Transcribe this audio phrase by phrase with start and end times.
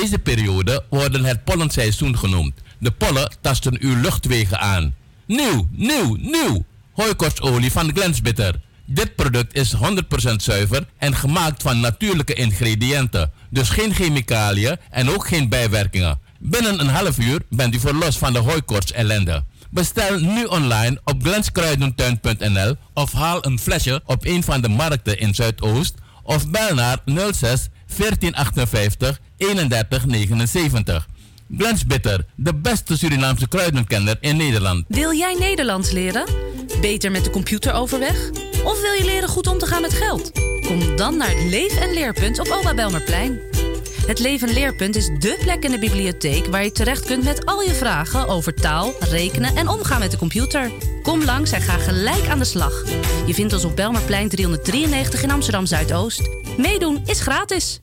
[0.00, 2.54] Deze periode worden het pollenseizoen genoemd.
[2.78, 4.94] De pollen tasten uw luchtwegen aan.
[5.26, 6.64] Nieuw, nieuw, nieuw!
[6.92, 8.60] Hooikorstolie van Glensbitter.
[8.84, 9.78] Dit product is 100%
[10.36, 13.32] zuiver en gemaakt van natuurlijke ingrediënten.
[13.50, 16.18] Dus geen chemicaliën en ook geen bijwerkingen.
[16.38, 19.44] Binnen een half uur bent u verlost van de hooikorts ellende.
[19.70, 25.34] Bestel nu online op glenskruidentuin.nl of haal een flesje op een van de markten in
[25.34, 31.06] Zuidoost of bel naar 06 1458 3179.
[31.56, 34.84] Glens Bitter, de beste Surinaamse kruidenkenner in Nederland.
[34.88, 36.24] Wil jij Nederlands leren?
[36.80, 38.30] Beter met de computer overweg?
[38.64, 40.30] Of wil je leren goed om te gaan met geld?
[40.66, 43.40] Kom dan naar het Leef- en Leerpunt op Oba Belmerplein.
[44.06, 47.46] Het Leef- en Leerpunt is dé plek in de bibliotheek waar je terecht kunt met
[47.46, 50.70] al je vragen over taal, rekenen en omgaan met de computer.
[51.02, 52.84] Kom langs en ga gelijk aan de slag.
[53.26, 56.28] Je vindt ons op Belmerplein 393 in Amsterdam Zuidoost.
[56.56, 57.80] Meedoen is gratis.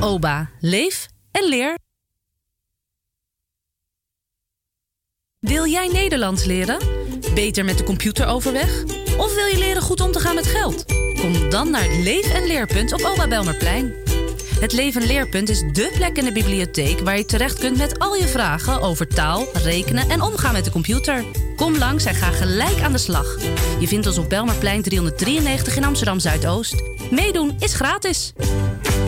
[0.00, 1.78] Oba, leef en leer.
[5.38, 6.78] Wil jij Nederlands leren?
[7.34, 8.82] Beter met de computer overweg?
[9.18, 10.84] Of wil je leren goed om te gaan met geld?
[11.20, 13.94] Kom dan naar het Leef- en Leerpunt op Oba Belmerplein.
[14.60, 17.98] Het Leef- en Leerpunt is dé plek in de bibliotheek waar je terecht kunt met
[17.98, 21.24] al je vragen over taal, rekenen en omgaan met de computer.
[21.56, 23.36] Kom langs en ga gelijk aan de slag.
[23.80, 26.82] Je vindt ons op Belmerplein 393 in Amsterdam Zuidoost.
[27.10, 28.32] Meedoen is gratis.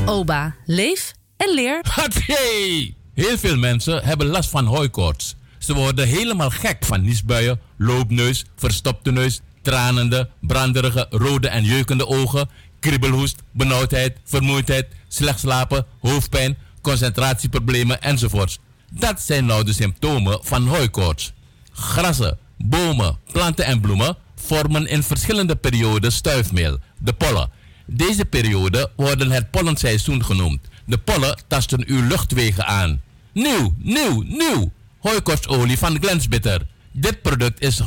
[0.06, 1.78] Oba, leef en leer.
[1.88, 2.94] Hatsé!
[3.14, 5.36] Heel veel mensen hebben last van hooikoorts.
[5.58, 12.48] Ze worden helemaal gek van niesbuien, loopneus, verstopte neus, tranende, branderige, rode en jeukende ogen,
[12.80, 18.58] kriebelhoest, benauwdheid, vermoeidheid, slecht slapen, hoofdpijn, concentratieproblemen enzovoorts.
[18.90, 21.32] Dat zijn nou de symptomen van hooikoorts.
[21.72, 27.50] Grassen, bomen, planten en bloemen vormen in verschillende perioden stuifmeel, de pollen.
[27.92, 30.60] Deze periode worden het pollenseizoen genoemd.
[30.84, 33.00] De pollen tasten uw luchtwegen aan.
[33.32, 34.72] Nieuw, nieuw, nieuw!
[34.98, 36.66] Hooikorstolie van Glensbitter.
[36.92, 37.84] Dit product is 100%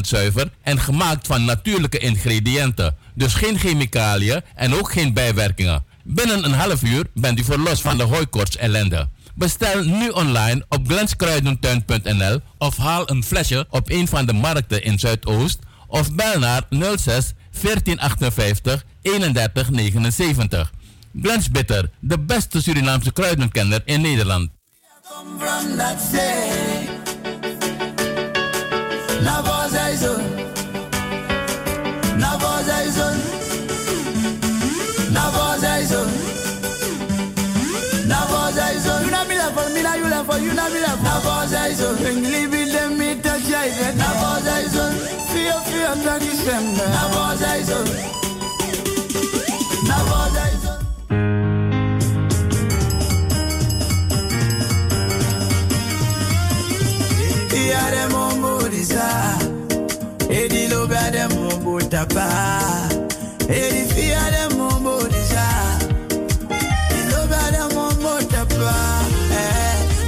[0.00, 2.96] zuiver en gemaakt van natuurlijke ingrediënten.
[3.14, 5.84] Dus geen chemicaliën en ook geen bijwerkingen.
[6.02, 9.08] Binnen een half uur bent u verlost van de hooikorts ellende.
[9.34, 14.98] Bestel nu online op glenskruidentuin.nl of haal een flesje op een van de markten in
[14.98, 20.72] Zuidoost of bel naar 06 1458 3179.
[21.22, 24.50] Glens Bitter, de beste Surinaamse kruidenkenner in Nederland.
[25.98, 26.68] state.
[61.90, 62.28] Tapa,
[63.48, 64.20] erifia
[64.56, 65.46] mombo deja
[66.98, 68.74] ilobia mombo tapa.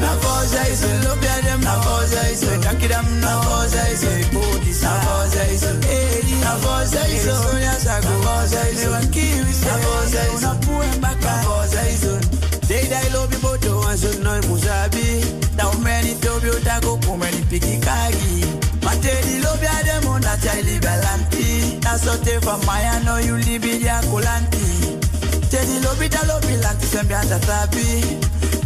[0.00, 5.70] Na voza iso ilobia dem voza iso dakidam na voza iso ibodisa na voza iso
[5.90, 12.18] eri na voza iso onyasago voza iso newankiwise na voza iso unapuembaka na voza iso
[12.68, 15.24] deida ilobi bodo anzonoi muzabi
[15.56, 18.44] daumeni tobi otago kumeni pikikagi
[18.82, 20.78] matedi lobi ademo na chaili
[21.90, 24.66] Na sote fa maya no you libi ya kulanti
[25.50, 27.86] Tedi lo bi da lo bi lanti sembi anta tabi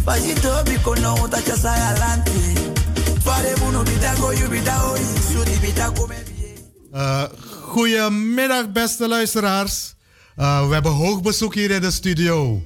[0.05, 2.43] Faji tobi kono uta chasa ya lanti
[3.25, 4.97] Fare bunu bitako you bitako
[5.33, 6.09] Sudi bitako
[6.93, 7.25] Uh,
[7.73, 9.95] goedemiddag, beste luisteraars.
[10.37, 12.63] Uh, we hebben hoog bezoek hier in de studio.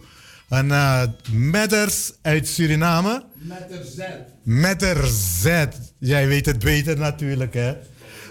[0.49, 3.25] Een uh, Medders uit Suriname.
[3.35, 3.99] Met de Z.
[4.43, 5.67] Metter Z.
[5.99, 7.73] Jij weet het beter natuurlijk, hè?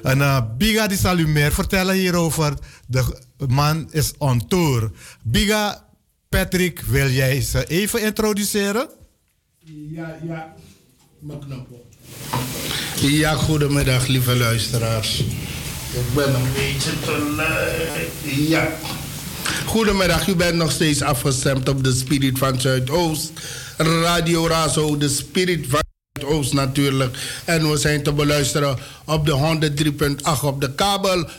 [0.07, 0.88] En uh, Biga
[1.18, 2.53] u meer vertellen hierover.
[2.88, 3.03] De
[3.47, 4.91] man is on tour.
[5.23, 5.84] Biga,
[6.29, 8.90] Patrick, wil jij ze even introduceren?
[9.91, 10.56] Ja, ja.
[11.19, 11.86] Mijn knop op.
[13.01, 15.19] Ja, goedemiddag lieve luisteraars.
[15.19, 18.50] Ik ben een beetje te lui.
[18.50, 18.68] Ja.
[19.65, 23.31] Goedemiddag, u bent nog steeds afgestemd op de Spirit van Zuidoost.
[23.77, 25.81] Radio Razo, de Spirit van
[26.24, 27.18] Oost natuurlijk.
[27.46, 29.38] En we zijn te beluisteren op de 103.8
[30.44, 31.30] op de kabel, 105.2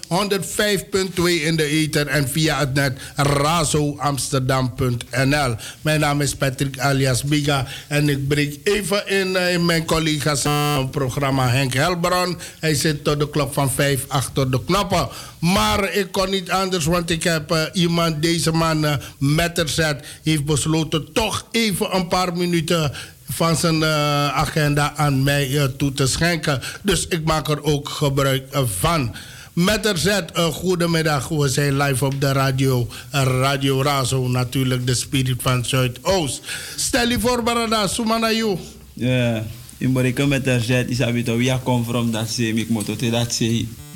[1.24, 5.54] in de ether en via het net razoamsterdam.nl.
[5.80, 10.42] Mijn naam is Patrick alias Biga en ik breek even in, uh, in mijn collega's
[10.90, 12.38] programma Henk Helbron.
[12.60, 15.08] Hij zit tot de klok van 5 achter de knoppen.
[15.38, 20.44] Maar ik kon niet anders, want ik heb uh, iemand, deze man uh, Metterzet, heeft
[20.44, 22.92] besloten toch even een paar minuten
[23.30, 26.60] van zijn uh, agenda aan mij uh, toe te schenken.
[26.82, 29.14] Dus ik maak er ook gebruik uh, van.
[29.52, 31.28] Met zet, goedemiddag.
[31.28, 32.88] We zijn live op de radio.
[33.10, 36.42] Radio Razo, natuurlijk de spirit van Zuidoost.
[36.76, 38.58] Stel je voor, Barada, Sumana you.
[38.92, 39.44] Ja,
[39.78, 43.40] in Borika met er zet, Isabi, to we come from that same, ik moet dat.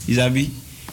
[0.05, 0.52] Isabi,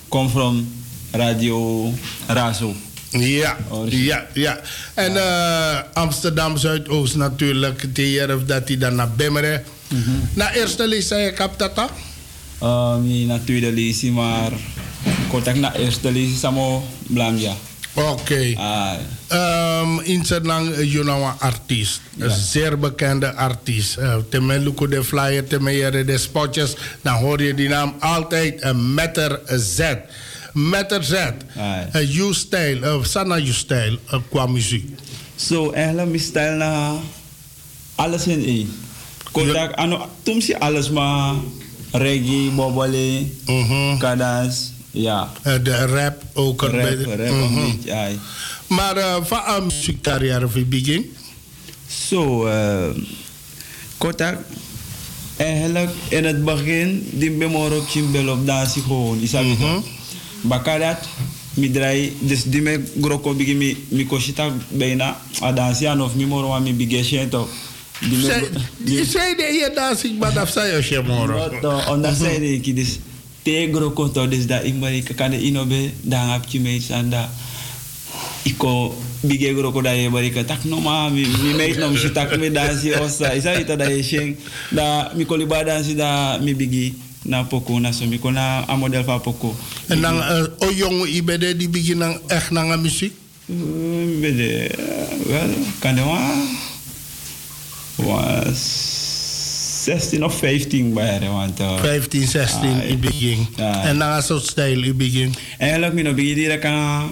[0.10, 0.68] come from
[1.12, 1.94] Radio
[2.28, 2.76] Razo.
[3.10, 3.58] Ja,
[3.90, 4.60] ja, ja.
[4.94, 9.64] En uh, Amsterdam Zuidoost natuurlijk, de dat hij dan naar Bemmeren.
[9.88, 10.30] Mm -hmm.
[10.34, 11.90] Na eerste lees zei ik heb dat dan?
[12.64, 14.52] Uh, niet na tweede lees, maar
[15.30, 17.54] contact na eerste lees, samo blamja.
[17.94, 18.10] Oké.
[18.10, 18.54] Okay.
[18.54, 19.82] Ah.
[19.82, 22.02] Um, in you know, een artiest.
[22.16, 22.26] Ja.
[22.26, 23.98] Een zeer bekende artiest.
[23.98, 26.76] Uh, Temeluku de flyer, temeyere de spotjes.
[27.02, 28.64] Dan hoor je die naam altijd.
[28.64, 29.80] Een meter Z
[30.54, 31.34] met er zet.
[31.58, 35.00] Uh, je stijl, uh, sana je stijl uh, qua muziek.
[35.36, 36.96] Zo, so, eigenlijk mijn stijl na
[37.96, 38.72] alles in één.
[39.32, 41.36] Kodak, ano, toen zie alles maar
[41.92, 42.52] reggae,
[43.68, 44.00] -huh.
[44.00, 45.32] kadans, ja.
[45.48, 46.62] Uh, de rap ook.
[46.62, 48.08] Rap, bij de, rap beetje, ja.
[48.68, 51.16] Maar uh, van een muziekcarrière of begin?
[51.88, 52.90] Zo, so, uh,
[53.98, 54.38] Kodak,
[55.38, 59.78] eigenlijk in het begin, die ben ik op dansen gewoon, is dat uh -huh.
[60.42, 61.08] Bakadat
[61.58, 66.26] mi drai des di me groko bigi mi mi koshita beina adansi an of mi
[66.26, 67.50] moro mi bige shento
[68.00, 71.52] di sei de hier dansi maar dat zei je je moro
[71.90, 73.00] onda sei de ki des
[73.44, 77.30] te groko to des da imari kakane inobe da hap ki me sanda
[78.44, 82.38] iko bige groko da ye ka tak no ma mi mi me no mi tak
[82.38, 83.36] mi dansi osa.
[83.36, 84.38] Isa ita da ye sheng
[84.72, 89.04] da mi koliba dansi da mi bigi na poko na somi ko na a model
[89.04, 89.56] van poko.
[89.88, 93.14] En dan uh, o jong ibede die beginnen echt naar muziek?
[93.46, 94.72] Ibede
[95.28, 95.50] wel
[95.80, 96.04] kan de
[97.96, 98.62] was
[99.84, 103.48] 16 of 15 bij want uh, 15 16 uh, in begin.
[103.60, 105.34] Uh, en dan soort stijl in begin.
[105.58, 107.12] Eigenlijk begin direct aan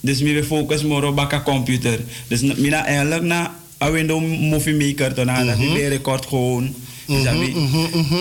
[0.00, 1.98] dus we focus more op baka computer.
[2.28, 5.72] Dus mi na eigenlijk na a window movie maker to na mm -hmm.
[5.72, 6.74] mi record gewoon
[7.20, 7.54] isabi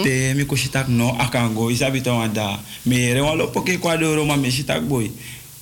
[0.04, 2.60] te mi ko shitak no akango isabi to wanda.
[2.86, 5.10] Me re walo poke kwa doro ma me shitak boy.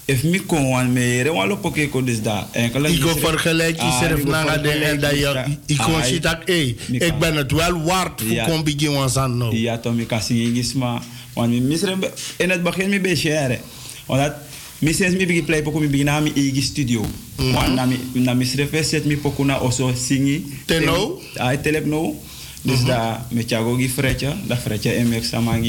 [0.08, 4.24] If mi kon wan me re walo poke ko dus da enkele ik vergelijk jezelf
[4.26, 8.44] naar de en dat je ik kon shitak eh ik ben het wel waard voor
[8.48, 11.02] kon begin wan san no ja to mi kasi gisma
[11.34, 11.98] wan mi misre
[12.38, 13.60] in het begin mi be share
[14.06, 14.34] want
[14.80, 17.02] mi sens mi bigi play poko mi bigi na mi igi studio.
[17.04, 17.74] Mm -hmm.
[17.76, 22.16] na mi na mi srefe set mi poko na oso singi teno ai telep no
[22.62, 25.60] dus daar met jou ook fretje, dat fretje en sta maar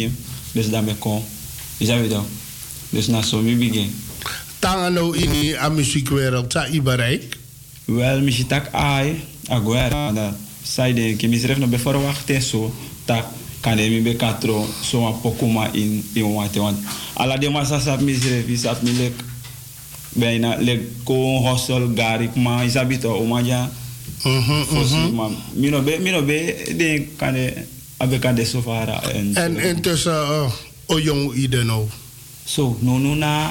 [0.53, 1.23] Dus daar ik kom.
[1.77, 2.21] Is dat weer
[2.91, 3.95] Dus na zo mi begin.
[4.59, 7.39] Tanga nou in de muziekwereld, sa i bereik?
[7.85, 13.25] Wel, misschien tak ai, agora, dat sai de que misref no be verwachten zo, tak
[13.61, 16.79] kan de mi katro so a pokuma in in wat want
[17.15, 19.13] ala de masa sap misref is at mi lek
[20.17, 23.13] bijna lek ko hostel garik ma isabito
[24.23, 27.53] maja Fosi, maar mino be, mino be, de kan de,
[27.97, 29.03] abe kan de sofara.
[29.03, 30.53] En, en intussen, uh,
[30.87, 31.89] o jong ide nou?
[32.45, 33.51] Zo, nu nu na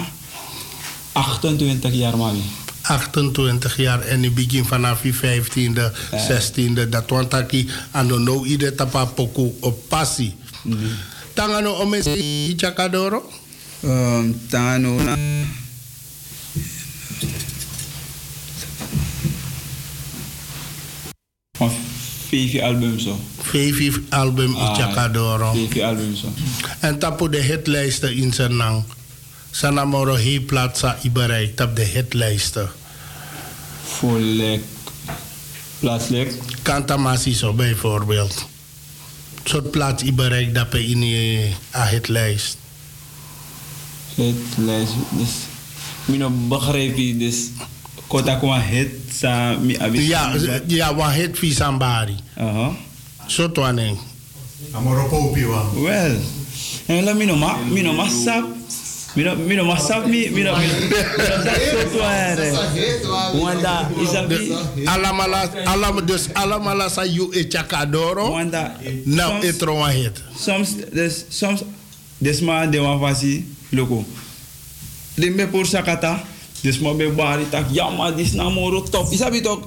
[1.12, 2.42] 28 jaar mami.
[2.82, 8.44] 28 jaar en in begin vanaf je 15e, 16e, dat want ik aan de no
[8.44, 10.36] ide tapa poku op passie.
[11.34, 13.32] Tangano omesi chakadoro?
[13.84, 15.16] Um, tangano na
[21.60, 21.72] Van
[22.30, 23.20] vijf albums zo.
[23.42, 25.54] Vijf album ah, Chakadoro.
[25.54, 26.28] Vijf albums zo.
[26.80, 28.86] En tapo de hitlijsten in zijn naam.
[29.52, 32.70] Sanamoro he plaatsa ibereik tap de hitlijsten.
[33.84, 34.62] Vollek.
[35.80, 36.34] Plaatselijk.
[36.62, 38.46] Kantamasi zo bijvoorbeeld.
[39.44, 41.52] Soort plaats ibereik dat in je
[41.90, 42.58] hitlijst.
[44.16, 44.94] Hitlijst.
[45.10, 45.30] Dus.
[46.16, 47.50] Ik begrijp je dus
[48.08, 50.32] kota kwa hit sa mi abi ja
[50.68, 52.72] ja wa hit fi sambari aha
[53.28, 53.98] so to ane
[54.74, 56.16] amoro popi wa well
[56.88, 58.46] en la mino ma mino ma sap
[59.16, 60.64] Mira, mira, mas sabe, mira, mira,
[63.42, 64.54] Wanda, isabi.
[64.86, 68.32] Alamala, alam, dus alamala sa you e chakadoro.
[68.32, 68.78] Wanda,
[69.42, 70.14] etro wan hit.
[70.38, 71.64] Soms, dus, soms,
[72.22, 74.06] dus maar de wan vasi, loko.
[75.16, 76.22] De me por sakata,
[76.62, 79.12] dus maar be bari tak, ja maar dis na moro top.
[79.12, 79.60] Isabi toch?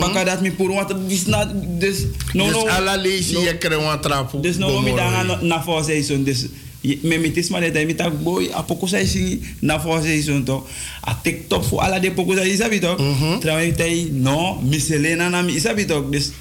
[0.00, 1.44] Baka dat mi por wat dis na,
[1.78, 2.64] dus no no.
[2.64, 4.40] Dus leisi je kre wan trapu.
[4.40, 6.46] Dus no mi danga na for season, dus
[6.80, 10.44] me mitis ma de mi tak boy a poco sai si na fo sai son
[10.44, 10.66] to
[11.04, 12.96] a tiktok fu ala de poco sai sabi to
[13.40, 16.32] trawe tai no miselena na mi sabi to dus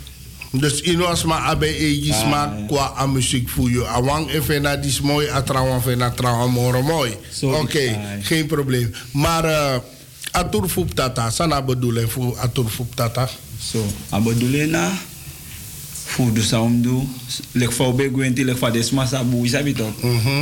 [0.52, 3.86] dus ino asma abe e sma kwa a muziek voor je.
[3.86, 7.12] Awang even na dis mooi, a trouwen even na trouwen mooi.
[7.42, 8.94] Oké, okay, geen probleem.
[9.12, 9.76] Maar uh,
[10.32, 13.30] atur fup tata, sana bedoeling voor atur fup tata?
[13.60, 14.92] Zo, a bedoeling na
[16.34, 17.08] de sound do
[17.52, 19.94] lek voor be gwenti lek des massa bu isabi toch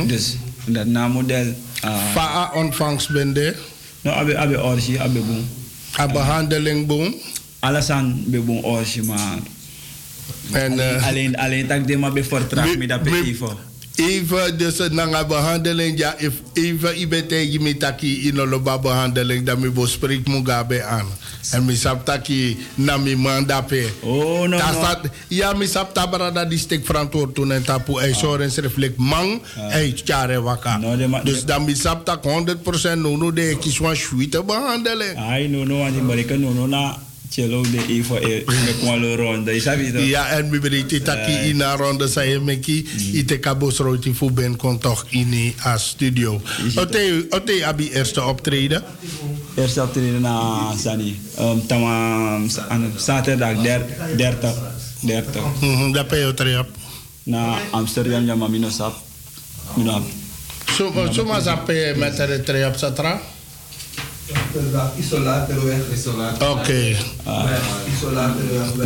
[0.06, 1.54] dus dat na model
[1.84, 3.54] uh, fa ontvangst bende.
[4.00, 5.46] No abe abe orsi abe boom
[5.98, 7.14] a behandeling boom
[7.60, 9.38] alasan be orsi maar
[10.52, 12.12] en uh, alleen alleen tak de maar
[12.86, 13.36] dat be
[13.98, 19.86] even dus na behandeling ja if even ibete yimi taki inoloba behandeling dan mi bo
[19.86, 21.06] spreek Mugabe aan.
[21.52, 25.10] En mi sap taki na mi mandape oh no no.
[25.28, 29.40] ja mi sap tabara di stek verantwoord toen en tapu insurance reflect mang
[29.72, 30.78] ei chare waka.
[31.24, 35.16] Dus dan mi sap tak 100% no no de kiswa suite behandeling.
[35.16, 39.98] Ai no no no no na Cello de Ivo e me kwalo ronda, isabi to.
[40.00, 44.56] Ja, en mi beriti taki ina ronda sa e meki ite kabos roti fu ben
[44.56, 46.40] kon toch ini a studio.
[46.76, 48.82] Ote ote abi eerste optreden.
[49.56, 51.16] Eerste optreden na Sani.
[51.38, 52.40] Um, tama
[52.96, 53.56] zaterdag
[54.16, 54.54] 30
[55.02, 55.42] 30.
[55.60, 56.66] Mhm, da pe yo trip.
[57.24, 58.96] Na Amsterdam ja mamino sap.
[59.76, 60.02] Mina.
[60.76, 63.20] So so ma zape mettere trip satra.
[66.34, 66.50] Oké.
[66.50, 66.96] Okay.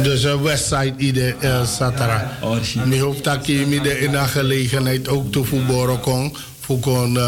[0.02, 2.38] Dus een Westside ide uh, Satara.
[2.86, 6.36] Mi hoop dat je me in de gelegenheid ook te voetballen kon.
[6.60, 7.18] Voor kon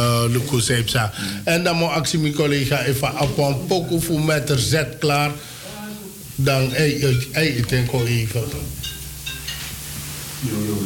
[0.56, 1.12] Seipsa.
[1.44, 5.30] En dan moet actie mijn collega even op een pokoe voor met er zet klaar.
[6.35, 8.42] Dan, hey, ik denk al even.
[10.40, 10.76] Jo, jo,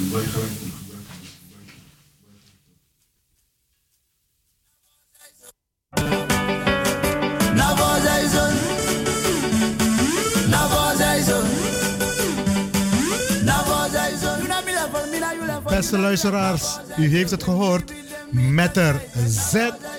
[15.79, 17.93] Beste luisteraars, u heeft het gehoord.
[18.31, 19.55] Metter Z,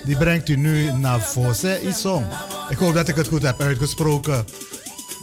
[0.06, 2.26] die brengt u nu naar Vose Isong.
[2.70, 4.46] Ik hoop dat ik het goed heb uitgesproken.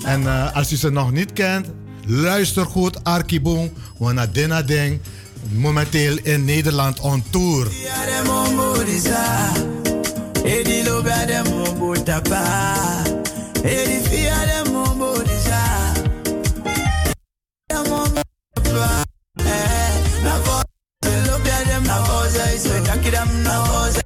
[0.04, 1.66] En uh, als u ze nog niet kent,
[2.06, 5.00] luister goed Arkiboom, Wana Dena Ding,
[5.52, 7.66] momenteel in Nederland on tour.
[22.56, 23.98] Kidam na voz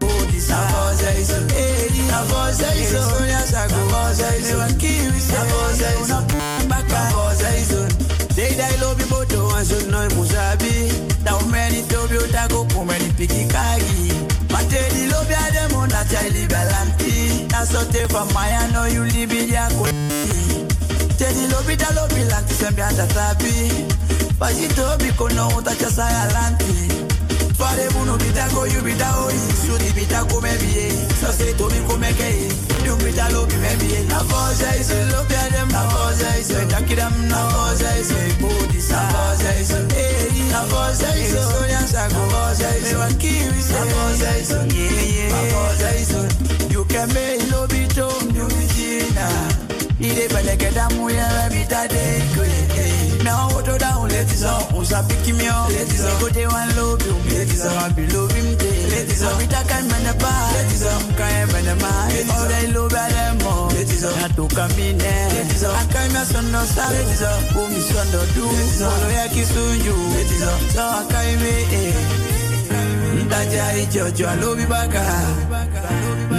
[0.00, 4.56] Bodi sa voz é isso Ele na voz é isso Sonha saco voz é isso
[4.56, 9.76] Meu kiwi sa voz é isso Baka voz é isso Dei dai lobi boto anso
[9.90, 10.88] noi musabi
[11.22, 14.12] Da umeni tobi otako kumeni piki kagi
[14.50, 19.92] Matedi lobi ademo na chali galanti Na sote fa maya no you libi ya kwe
[21.18, 23.70] Tedi lobi da lobi lanti sembi anta tabi
[24.38, 27.09] Pasi tobi kono utacha saya
[27.60, 29.34] lanti Fare uno bita go you bita oi.
[29.54, 32.48] Sudi bita come bie So say to me come ke
[32.84, 36.48] You bita lo bi me bie Na voce is lo bia dem Na voce is
[36.70, 41.80] Jackie dem na voce is Body sa voce is Eh na voce is So ya
[41.84, 45.28] sa go voce is Me wan kiwi sa voce is Yeah yeah.
[45.30, 49.28] Na voce is You can make lo bito You bitina
[50.00, 52.48] Ide bele ke damu ya bita de kwe
[53.30, 56.44] Now what down let it on Usa pick me up Let it on Go de
[56.50, 59.82] one love you Let it on Be love him day Let it on Bita kai
[59.86, 61.92] mene ba Let it on Kai mene ma
[62.34, 66.06] All day love ya dem mo Let it on Hatu kamine Let it on Akai
[66.10, 68.44] me son no sa Let it on Umi son do do
[68.82, 71.94] Olo ya kisunju Let it on So akai me eh
[73.30, 75.02] Ndajai jojo alobi baka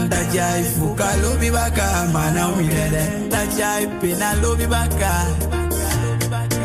[0.06, 4.68] Ndajai fuka alobi baka Mana umilele Ndajai pina alobi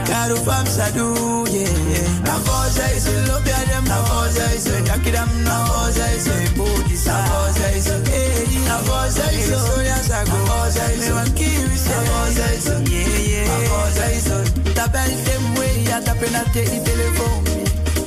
[0.07, 1.07] Karu fam sadu,
[1.51, 2.07] yeah.
[2.27, 4.73] Na koza isu lopia dem, na koza isu.
[4.89, 7.13] Yakidam na koza isu, bodisa.
[7.13, 8.69] Na koza isu, eh.
[8.69, 10.25] Na koza isu, yes I.
[10.25, 11.91] Na koza isu, wan kiwi se.
[11.91, 13.49] Na koza isu, yeah yeah.
[13.49, 14.39] Na koza isu.
[14.75, 17.45] Tabel dem way, ya tapena te i telephone.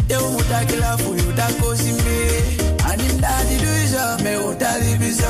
[0.10, 2.18] Yo uta kila fu, uta kosi me.
[2.90, 5.30] Anim daddy do me uta libi so.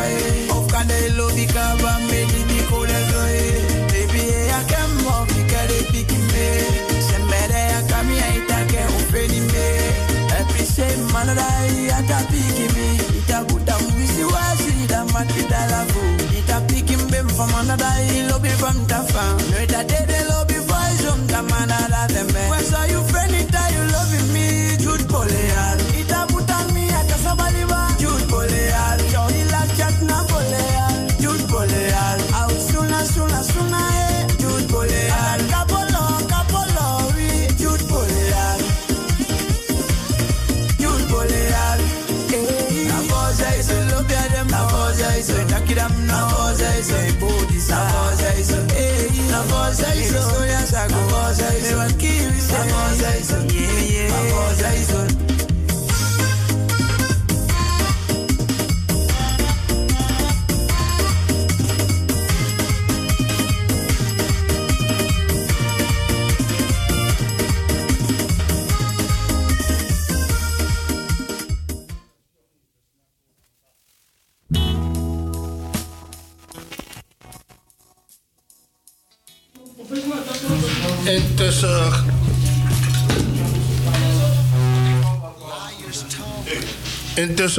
[15.91, 16.17] fool.
[16.33, 19.37] Kita pick him baby from another hill, lobby from the farm.
[19.51, 22.33] Know that they, they lobby boys from the man out of them, eh.
[22.33, 22.49] man.
[22.49, 23.48] Where's are you friendly?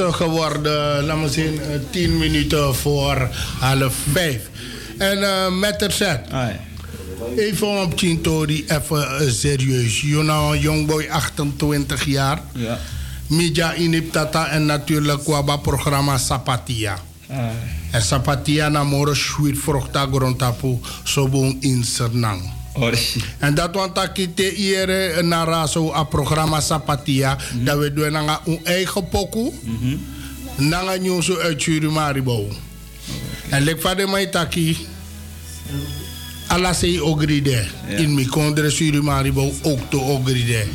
[0.09, 3.29] Geworden, laten we zien, eh, 10 minuten voor
[3.59, 4.49] half vijf.
[4.97, 6.19] En eh met het zet.
[6.31, 6.55] Ai.
[7.37, 10.01] Even op Chintori, even eh, serieus.
[10.01, 12.41] You know, jongboy 28 jaar.
[12.53, 12.79] Ja.
[13.27, 16.97] Media Iniptata en natuurlijk kwaba programma Sapatia.
[17.91, 22.60] En Sapatia na moro sweet vruchta grontapu sobong in Sernang.
[23.39, 27.37] En dat want dat kite iere na raso a programma Sapatia.
[27.63, 29.51] Dat we doen na een eigen pokoe.
[30.55, 32.47] Na nga nyuso uit Surimaribo.
[33.49, 34.77] En lek van de mij taki.
[36.47, 37.65] Alla sei ogride.
[37.97, 40.65] In mi kondre Surimaribo ook te ogride.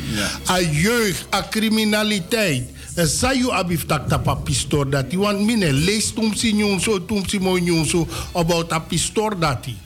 [0.49, 2.63] A jeugd, a criminaliteit.
[2.97, 3.05] En
[3.37, 7.37] je abif tak tapa pistor dat die want mine lees tum si nyonso tum si
[7.37, 9.77] mo nyonso about a pistor dat die.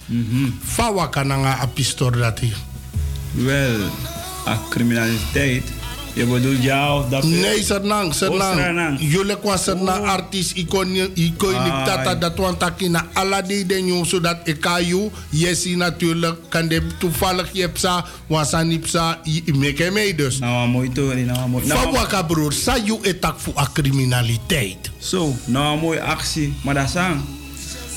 [0.64, 2.54] Fawa kananga a pistor dat die.
[3.36, 3.92] Wel,
[4.48, 5.64] a criminaliteit.
[6.14, 7.24] Je bedoelt ja of dat...
[7.24, 8.60] Nee, Sernang, Oh, Sernang.
[8.60, 8.98] Sernang.
[9.00, 13.06] Jullie kwa Sernang artiest, ikon ikon Ah, tata dat want takina
[13.48, 20.16] die den jong zodat ik je, yesi natuurlijk, kan de toevallig jepsa, wasanipsa, meke mee
[20.16, 20.40] dus.
[20.40, 21.16] Nou, mooi toch?
[21.16, 21.68] Nou, mooi.
[21.68, 24.92] Nou, waka broer, sa you etak voor a criminaliteit.
[24.98, 26.54] Zo, nou een mooie actie.
[26.64, 27.26] Maar dat is aan.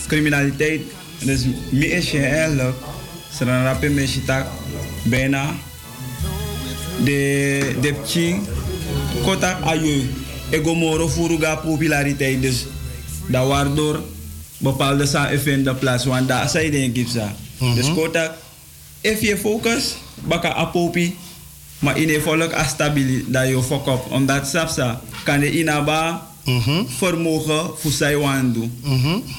[0.06, 0.82] Criminaliteit.
[1.18, 2.76] Dus mi is je eigenlijk.
[3.36, 4.46] Ze dan rappen met je tak.
[5.02, 5.54] Bijna.
[7.02, 8.46] De, de pching.
[9.22, 10.10] Kota ayu.
[10.50, 12.42] Ego moro furuga populariteit.
[12.42, 12.66] Dus
[13.26, 14.02] dat waardoor
[14.58, 16.04] bepaalde zaken vinden plaats.
[16.04, 17.08] Want daar zei denk ik.
[17.74, 18.36] Dus kota.
[19.00, 19.94] If je focus.
[20.14, 21.16] Baka apopi.
[21.78, 24.10] Maar in de volk a stabili dat je fuck up.
[24.10, 26.33] Omdat sapsa kan de inaba
[26.88, 28.72] vermogen voor zij wan doen.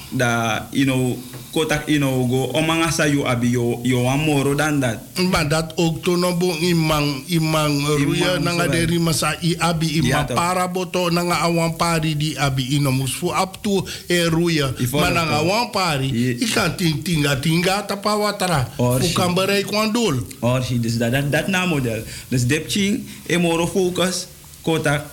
[0.09, 1.17] Dat you know
[1.51, 4.97] kotak you know go omanga sa you abi yo yo wan moro dan dat.
[5.31, 8.79] Maar dat ook toen nog bo imang imang ruya nanga sorry.
[8.79, 13.27] de rima sa i abi ima para boto nanga awan pari di abi inomus fu
[13.31, 14.73] up to e ruya.
[14.79, 18.67] I follow Maar nanga awan pari Ye- i kan ting tinga tinga tapa watara.
[18.77, 20.19] Or Fu si- kan bereik wan doel.
[20.39, 22.03] Or si dus dat dat na model.
[22.27, 24.27] Dus dep ching e moro focus
[24.61, 25.05] kotak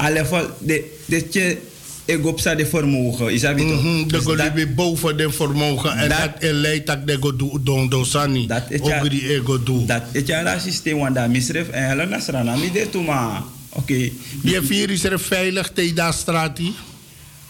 [0.00, 1.58] a level de de che
[2.04, 3.32] e gopsa de vermogen.
[3.32, 7.16] Is dat Mhm, De dus dat, boven de vermogen en Dat- dat leidt dat de
[7.20, 8.46] go do don do sani.
[8.46, 9.84] dat is ja- Ook die e go do.
[9.86, 13.44] dat het ja systeem want dat misref en hele nasrana mi de tuma.
[13.68, 14.10] Oké.
[14.42, 16.72] Je vier is er veilig tegen dat straat hier?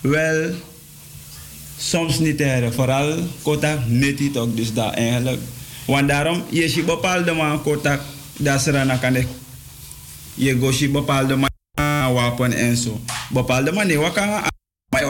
[0.01, 0.51] Wel,
[1.79, 2.75] soms niet erg.
[2.75, 4.57] Vooral kotak net niet ook.
[4.57, 5.41] Dus dat eigenlijk.
[5.87, 8.01] Want daarom, je ziet bepaalde man kotak,
[8.37, 9.27] dat ze dan kan ik.
[10.35, 11.37] Je go ziet bepaalde
[12.39, 13.01] wapen en zo.
[13.31, 14.13] Bepaalde man, nee, wat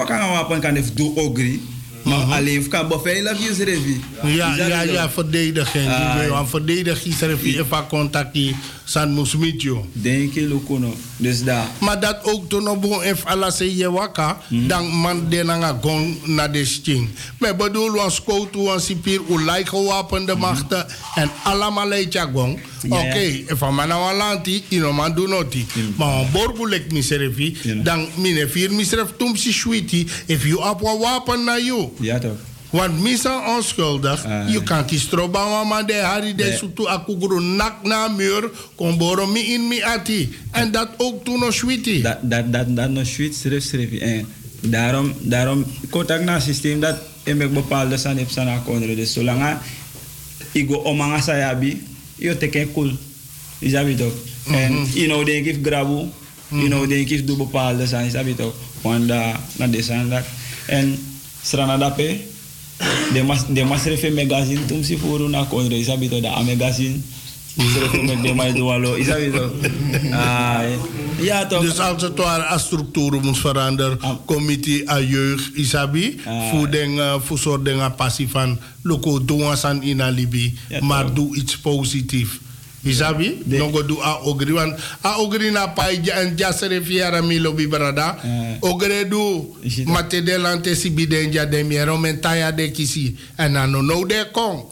[0.07, 1.61] kan wapen kan doen ogri.
[2.03, 4.01] Maar alleen kan beveilig je revi.
[4.25, 5.85] Ja, ja, ja, verdediging.
[5.85, 6.47] Ja.
[6.47, 9.87] verdediging is er even contact die San Musmitio.
[9.93, 10.95] Denk je, Lukuno.
[11.17, 11.65] Dus dat.
[11.81, 14.67] Maar dat ook toen op een if alla se je waka, Mhm.
[14.67, 17.09] dan man de nanga gong na de sting.
[17.39, 22.61] Maar bedoel, wan scout, wan sipir, u like gewapende machten en allemaal leidja gong.
[22.83, 22.93] Mhm.
[22.93, 23.53] Oké, ja.
[23.53, 25.67] if a man nou lanti, ino man do noti.
[25.97, 30.87] Maar een borgu lek miserevi, dan mine vier miseref tum si sweetie, if you up
[30.87, 31.88] a wapen na you.
[32.01, 32.37] Ja, toch?
[32.70, 34.53] Want misa onschuldig, Ah.
[34.53, 39.27] je kan kies troba maar de hari de sutu akuguru nak na muur, kon boro
[39.27, 40.29] mi in mi ati.
[40.51, 42.03] En dat ook toen nog sweetie.
[42.03, 43.92] Dat, dat, dat, dat nog zoiets schreef, schreef.
[44.01, 44.27] En
[44.61, 48.94] Daarom, daarom contact na systeem dat ik bepaalde san heb sana konre.
[48.94, 49.57] Dus zolang
[50.53, 51.83] ik go omanga sayabi,
[52.16, 52.90] yo teken cool.
[53.59, 54.12] Is dat toch?
[54.51, 56.11] En you know denk ik grabu,
[56.48, 58.55] you know denk ik doe bepaalde san, is dat toch?
[58.83, 59.07] Want
[59.57, 60.24] na deze en dat.
[60.66, 60.98] En
[61.42, 62.20] strana dape,
[63.12, 66.20] de mas de mas refe magazine tum si furu na konre, is dat toch?
[66.20, 67.01] Da magazine.
[67.59, 69.51] Refe met de mai dualo, is dat toch?
[70.12, 70.61] Ah,
[71.20, 71.61] ja toch.
[71.62, 76.20] Dus als het ware, als structuur moet veranderen, comité à jeugd, isabi,
[76.51, 81.37] voor den, voor soort dingen passie van, loko, doe ons aan in Alibi, maar doe
[81.37, 82.38] iets positiefs.
[82.83, 84.55] Isabi, De- nog doe a ogri,
[85.05, 88.57] a ogri na pa en jasere fiera milo bibrada, Ah.
[88.61, 93.53] ogre doe, Is het- mate de lante si bidenja de miero mentaya de kisi, en
[93.53, 94.64] dan no de kong.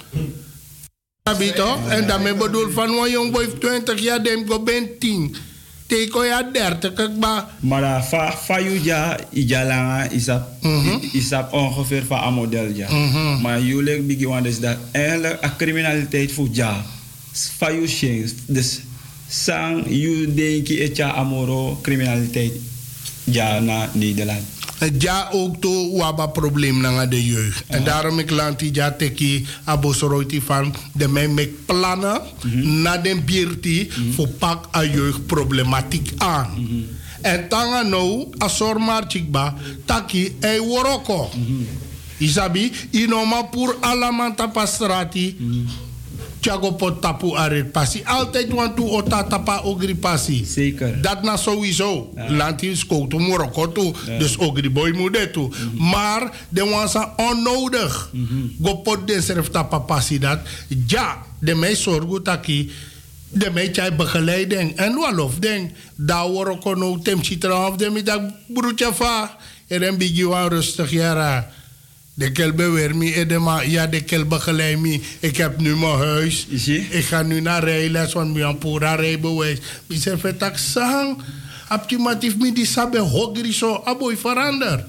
[1.25, 1.89] Sabi toch?
[1.91, 5.35] En daarmee bedoel van een jong boy 20 jaar, denk ik ben 10.
[5.87, 7.45] Teko ja 30, kijk maar.
[7.61, 12.89] Maar fa fa ja ija langa isap i- isap ongeveer van een model ja.
[13.43, 16.85] Maar jullie want is dat eigenlijk a criminaliteit voor ja.
[17.37, 18.81] Fa yu shen dus
[19.29, 22.53] sang yu denki etja amoro criminaliteit
[23.25, 24.45] ja na Nederland.
[24.79, 27.65] En ja, ook to waba probleem naar de jeugd.
[27.67, 32.21] En daarom ik laat die ja teki abosoroiti van de mij met plannen
[32.83, 36.49] naar de bierti voor pak a jeugd problematiek aan.
[37.21, 41.31] En tanga nou, asor marchikba, taki e woroko.
[42.19, 45.37] Isabi, inoma pur alamanta pastrati.
[46.41, 48.03] Tiago pot tapu arit pasi.
[48.05, 50.45] Altijd want tu ota tapa ogri pasi.
[50.45, 51.03] Zeker.
[51.03, 52.13] Dat na sowieso.
[52.29, 53.95] Lanti is koutu Marokko toe.
[54.19, 55.51] Dus ook die boy moet dit toe.
[55.79, 58.11] Maar de wansa onnodig.
[58.63, 60.39] Go pot de serf tapa passie dat.
[60.87, 62.71] Ja, de mij zorgen taki.
[63.29, 64.77] De mij chai begeleiding.
[64.77, 65.71] En walof denk.
[65.95, 69.37] Daar word ik no tem chitra of de middag broertje va.
[69.67, 71.51] Er een rustig jara.
[72.17, 75.01] De kel beweer me, edema, ja, de kel begeleid me.
[75.21, 76.47] Ik heb nu mijn huis.
[76.91, 79.59] Ik ga nu naar rijles, want ik ben pura rijbewijs.
[79.87, 81.19] Ik zeg, vet ik sang.
[81.73, 84.85] Optimatief me die sabe hogri zo, aboy verander.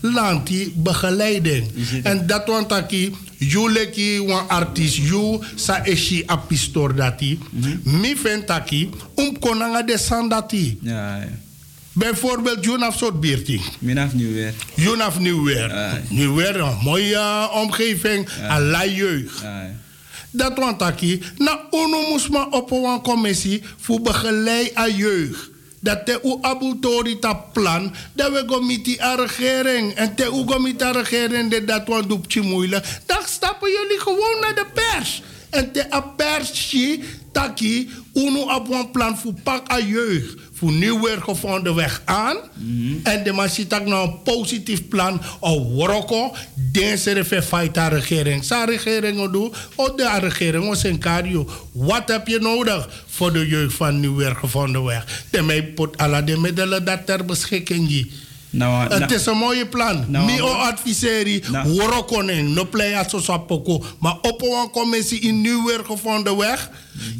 [0.00, 1.66] Lanti begeleiding.
[2.02, 7.38] En dat want aki, jullie ki wan artiest, you sa eshi apistor dati.
[7.82, 10.78] Mi vind aki, um konanga de sandati.
[10.80, 11.43] Ja, ja.
[11.94, 13.60] Bijvoorbeeld, have soort bierti.
[13.78, 14.54] Minaf nu weer.
[14.74, 16.00] Junaf Nieuwweer.
[16.08, 18.28] Nieuwweer, een mooie omgeving.
[18.48, 19.40] Allerlei jeugd.
[19.40, 19.70] Ja, ja.
[20.30, 25.50] Dat want aki, na uno moest maar op een commissie voor begeleid aan jeugd.
[25.80, 29.92] Dat te u abutorita plan, dat we gaan met die regering.
[29.92, 32.86] En te u gaan met de regering, dat dat want doet moeilijk.
[33.06, 35.22] Dan stappen jullie gewoon naar de pers.
[35.50, 36.98] En te a persje,
[37.32, 40.34] taki, uno op een plan voor pak aan jeugd.
[40.64, 42.36] Voor nieuw gevonden weg aan.
[43.02, 45.20] En de man ziet ook nou een positief plan.
[45.40, 48.44] Op Woroko, deze de fight aan regering.
[48.44, 51.50] Sa regering doen, of de regering was een cario.
[51.72, 55.24] Wat heb je nodig voor de jeugd van nieuw gevonden weg?
[55.30, 57.90] De mij put alle de middelen dat ter beschikking.
[57.90, 58.06] je.
[58.54, 60.04] Nou, Het nou, is een mooie plan.
[60.08, 62.42] Nou, Mi o nou.
[62.42, 63.84] no playa so sapoko.
[63.98, 66.70] Maar op een commissie in nieuw gevonden weg.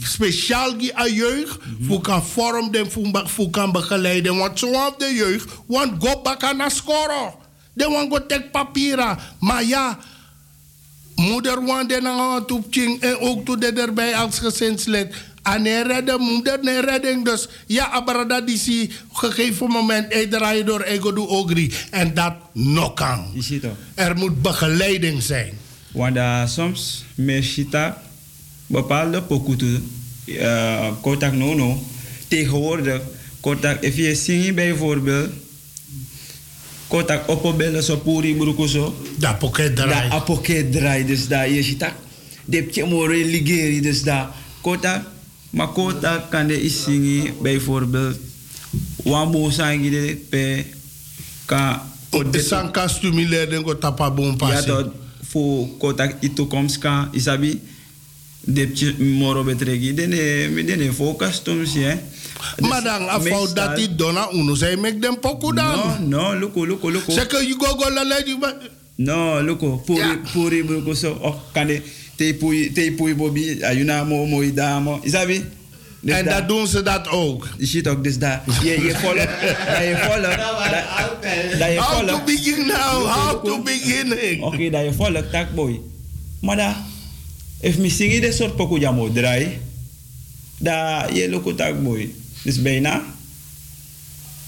[0.03, 2.91] Speciaal die aan jeugd, voor kan vormen,
[3.27, 4.37] voor, kan begeleiden.
[4.37, 7.35] Want zo op de jeugd, want go back naar scoren.
[7.73, 9.19] De want go tek papieren.
[9.41, 9.99] Maar ja,
[11.15, 15.15] moeder want de na toepching en ook toe de erbij als gezinslid.
[15.45, 17.25] En hij redde moeder, nee redding.
[17.25, 21.73] Dus ja, abarada die zie gegeven moment, hij draait door, hij doet ogri.
[21.91, 23.25] En dat nog kan.
[23.95, 25.53] Er moet begeleiding zijn.
[25.93, 28.03] Want uh, soms mershita
[28.67, 29.83] bepaalde pokutu
[30.27, 31.79] uh, kotak nono
[32.29, 33.01] tegenwoordig
[33.41, 35.31] kotak if je zingt bijvoorbeeld
[36.89, 41.81] kotak opobellen so puri bruku so Dat pakket da apoke draai dus daar je ziet
[41.81, 41.93] dat
[42.45, 44.29] depje more ligeri dus daar
[44.61, 45.14] kotak
[45.55, 48.19] maar kotak kan de is zingen bijvoorbeeld
[49.05, 50.65] wambo sangi de pe
[51.47, 51.87] ka
[52.31, 54.67] De sang kan stimuleren, go tapa bon ja passie.
[54.67, 54.87] tot
[55.31, 57.61] voor kotak i toekomst kan isabi
[58.41, 61.95] depje moro betregi dene dene focus tom si hè
[62.61, 66.09] Maar dan, afval dat die donna uno, zij make dem poku no dan.
[66.09, 68.37] no luko luko luko Zeker, you go go la lady,
[68.97, 70.19] no luko puri Ja.
[70.33, 71.83] puri bruko so oh kan de
[72.17, 75.45] te pui te pui bobi ayuna mo mo idamo isabi
[76.05, 77.49] Dus En daar- dat doen ze dat ook.
[77.59, 81.99] je ziet ook dus daar je je volgt dat je volgt dat- dat je How
[82.01, 83.07] to volgt begin now?
[83.09, 84.43] How to beginning?
[84.43, 85.81] Oké, dat je volgt, tak boy.
[86.41, 86.75] Maar dat,
[87.61, 89.59] if me singi de soort poku jamo draai,
[90.59, 92.11] da je loko tak boy.
[92.43, 93.03] Dus bijna,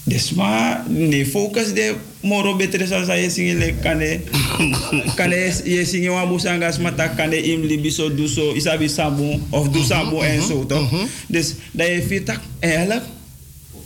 [0.03, 1.95] dus maar, nee focus de
[2.27, 4.21] moro betere sa sa ye singi le kane.
[5.17, 9.69] Kane ye singi wa busanga smata kane im libi so du so isabi sabu of
[9.71, 10.91] du sabu en zo toch
[11.27, 13.03] dus dat je fitak eigenlijk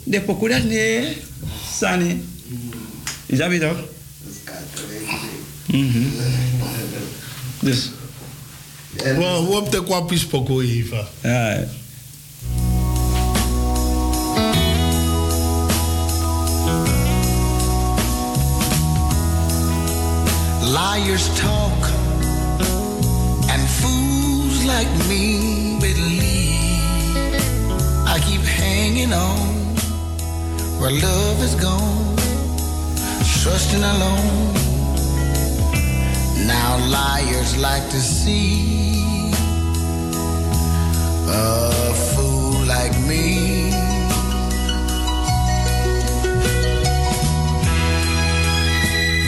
[0.04, 1.12] de pokuda ne
[1.78, 2.20] sani
[3.26, 3.78] isabi toch
[5.66, 6.04] Mhm.
[7.62, 7.90] dus
[9.18, 11.08] Wa- Wop te kwapis poko Eva.
[11.22, 11.64] ja
[20.72, 21.82] Liars talk,
[23.52, 27.34] and fools like me believe.
[28.06, 29.76] I keep hanging on
[30.80, 32.16] where love is gone,
[33.42, 34.54] trusting alone.
[36.46, 39.30] Now liars like to see
[41.28, 43.70] a fool like me.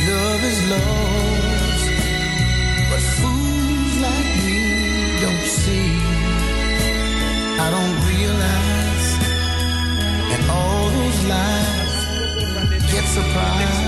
[0.08, 1.03] Love is lost,
[11.30, 13.84] all those lies get surprised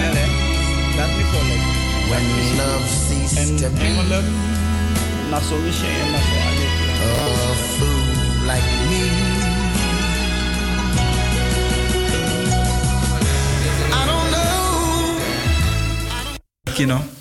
[0.97, 1.63] dat niet volk
[2.09, 2.25] when
[2.57, 3.81] love ceases en to be.
[3.81, 4.27] eigenlijk
[5.31, 6.75] na zo mission en na zo alleen
[7.17, 9.26] A fool like me.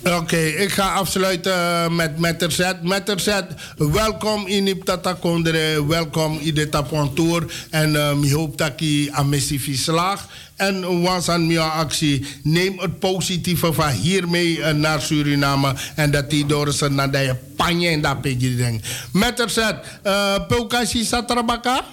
[0.02, 2.82] Oké, ik ga afsluiten met Metterzet.
[2.82, 3.44] Metterzet,
[3.76, 7.44] welkom in Iptata Kondre, welkom in de Tapontour.
[7.70, 10.26] En um, ik hoop dat je aan missie slaag.
[10.56, 15.74] En was aan mijn actie, neem het positieve van hiermee eh, naar Suriname.
[15.94, 18.82] En dat die door ze naar de panje en dat beetje ding.
[19.12, 21.84] Metterzet, uh, Pukasi Satrabaka?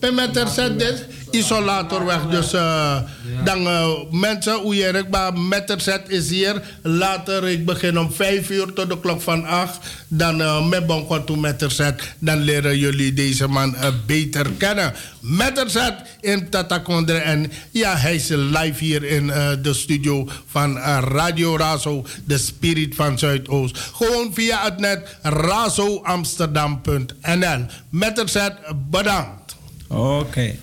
[0.00, 2.26] Ben met er zet dit isolator weg.
[2.26, 2.96] Dus eh,
[3.44, 6.62] dan eh, mensen, hoe je met er zet is hier.
[6.82, 9.78] Later, ik begin om 5 uur tot de klok van 8.
[10.08, 12.14] Dan uh, met Bonko toe met er zet.
[12.18, 14.92] Dan leren jullie deze man eh, beter kennen.
[15.20, 17.16] Met er zet in Tatakondre.
[17.16, 22.38] En ja, hij is live hier in eh, de studio van eh, Radio Razo, de
[22.38, 23.78] spirit van Zuidoost.
[23.78, 27.66] Gewoon via het net razoamsterdam.nl.
[27.90, 28.54] Met er zet,
[28.90, 29.47] bedankt.
[29.88, 30.54] Oké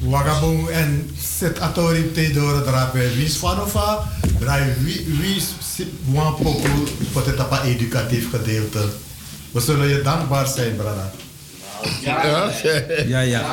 [0.00, 3.14] Wagabong en zet atori te door het rapen.
[3.14, 3.98] Wie is van of aan?
[4.38, 5.42] Draai wie
[6.04, 6.68] wan poco
[7.12, 8.88] voor het tapa educatief gedeelte.
[9.50, 11.10] We zullen je dankbaar zijn, brada.
[13.06, 13.46] ja ja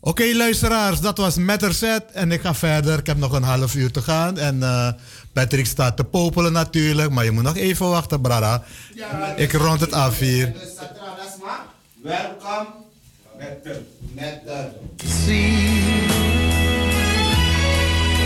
[0.00, 2.04] Oké, luisteraars, dat was Metterzet.
[2.12, 2.98] En ik ga verder.
[2.98, 4.38] Ik heb nog een half uur te gaan.
[4.38, 4.88] En eh,
[5.32, 7.10] Patrick staat te popelen natuurlijk.
[7.10, 8.62] Maar je moet nog even wachten, brada.
[9.36, 10.52] Ik rond het af hier.
[12.02, 12.81] Welkom
[13.42, 13.80] met de,
[14.14, 14.68] met de
[15.06, 16.06] See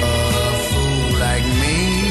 [0.03, 2.06] a fool like me,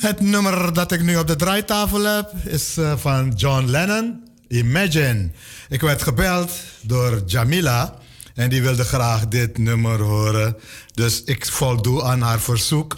[0.00, 4.22] Het nummer dat ik nu op de draaitafel heb is eh, van John Lennon.
[4.48, 5.30] Imagine.
[5.68, 7.94] Ik werd gebeld door Jamila
[8.34, 10.56] en die wilde graag dit nummer horen.
[10.94, 12.96] Dus ik voldoe aan haar verzoek.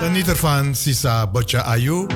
[0.00, 2.06] Geniet ervan, Sisa Botja Ayu.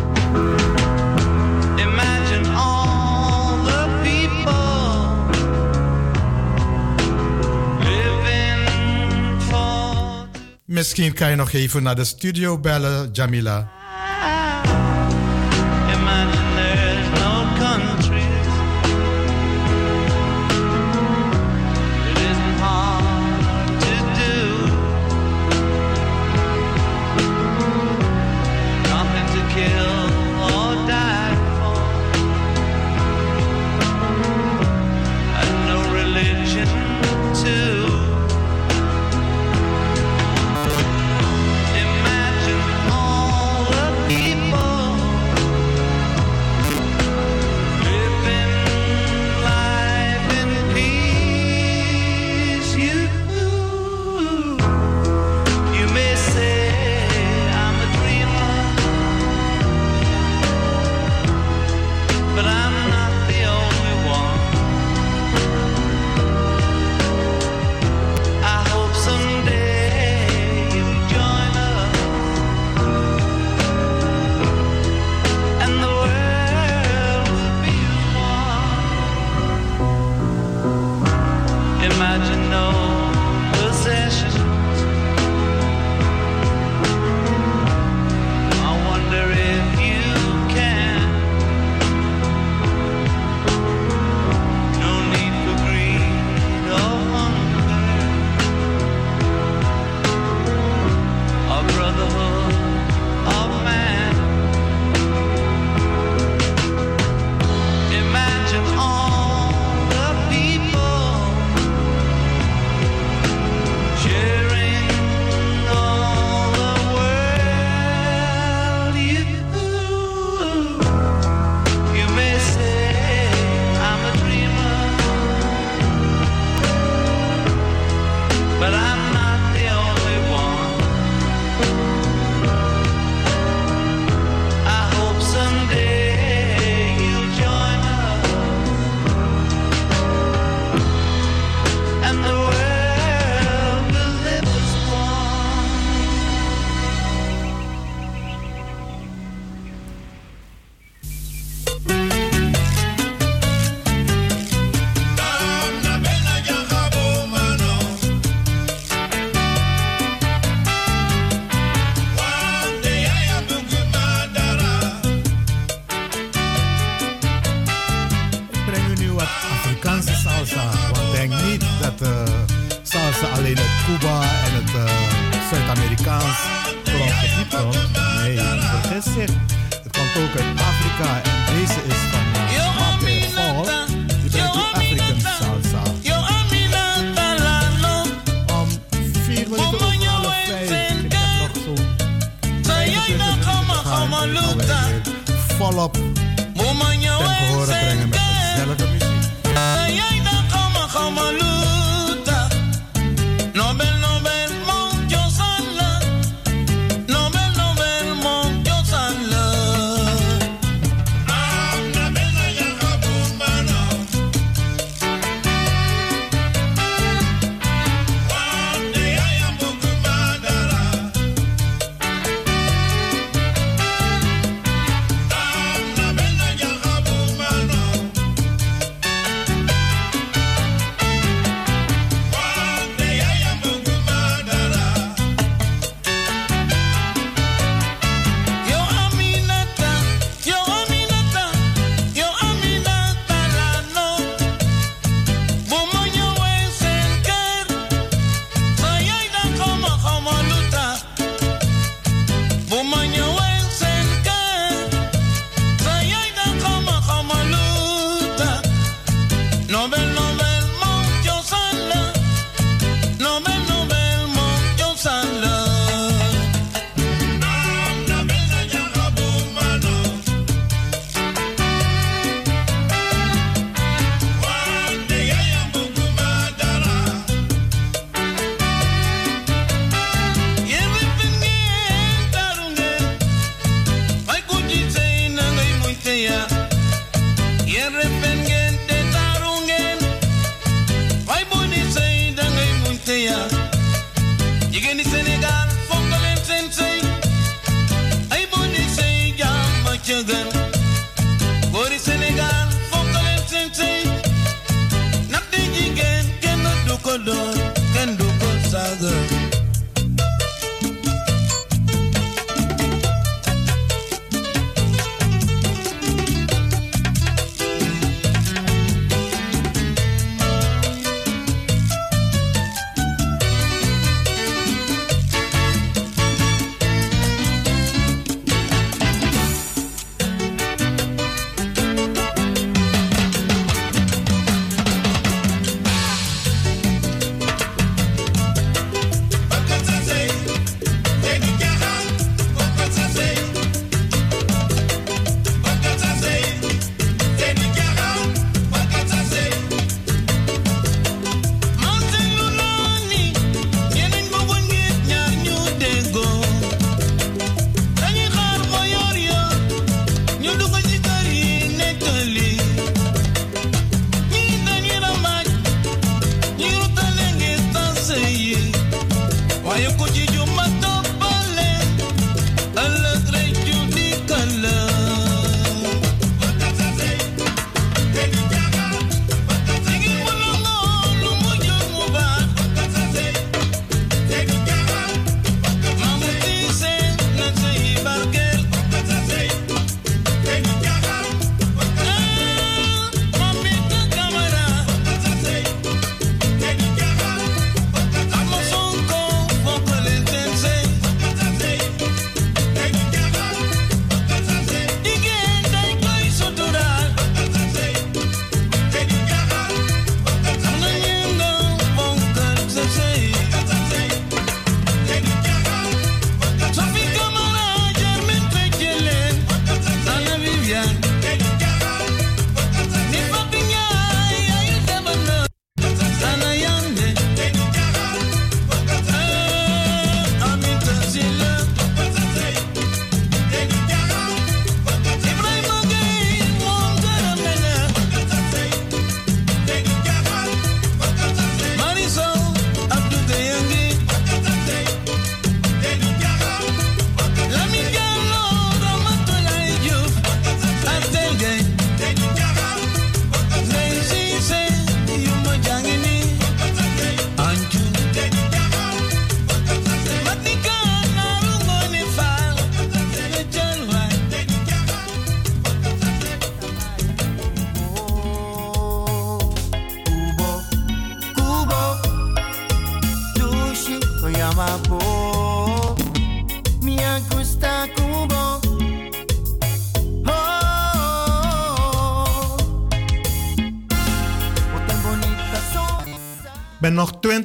[10.72, 13.81] Misschien kan je nog even naar de studio bellen, Jamila.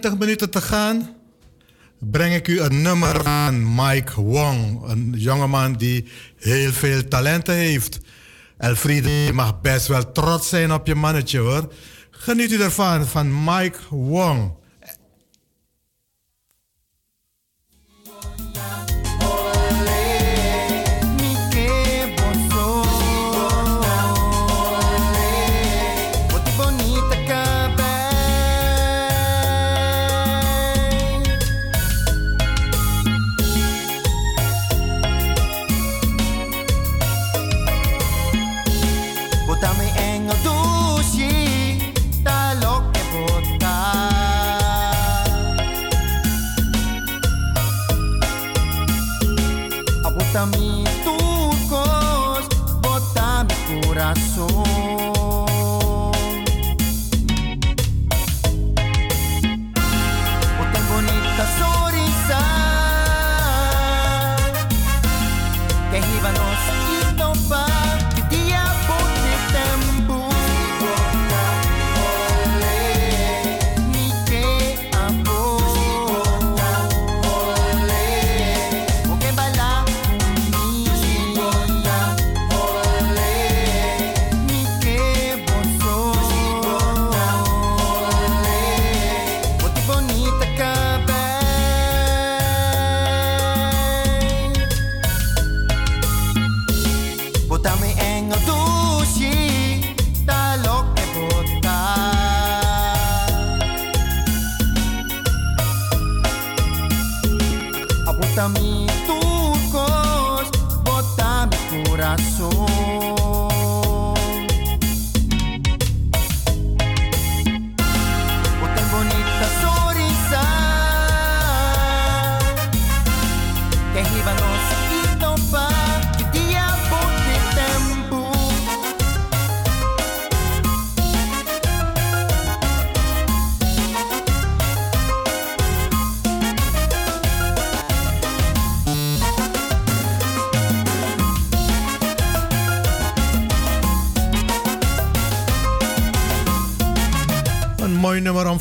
[0.08, 1.16] 20 minuten te gaan,
[2.00, 4.90] breng ik u een nummer aan Mike Wong.
[4.90, 8.00] Een jongeman die heel veel talenten heeft.
[8.58, 11.74] Elfriede, je mag best wel trots zijn op je mannetje hoor.
[12.12, 14.52] Geniet u ervan, van Mike Wong.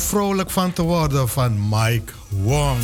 [0.07, 2.77] Vrolijk van te worden van Mike Wong.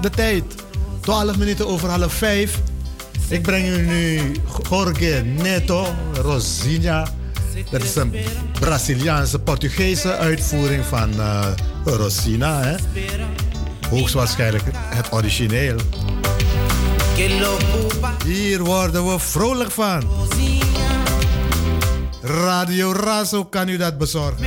[0.00, 0.44] De tijd?
[1.00, 2.58] 12 minuten over half 5.
[3.28, 4.20] Ik breng u nu
[4.70, 5.86] Jorge Neto
[6.22, 7.08] Rosinha.
[7.70, 8.14] Dat is een
[8.60, 11.46] Braziliaanse Portugese uitvoering van eh
[11.84, 12.62] Rosina.
[12.62, 12.74] Hè?
[13.90, 15.76] Hoogstwaarschijnlijk het origineel.
[18.24, 20.02] Hier worden we vrolijk van.
[22.22, 24.46] Radio Razo kan u dat bezorgen.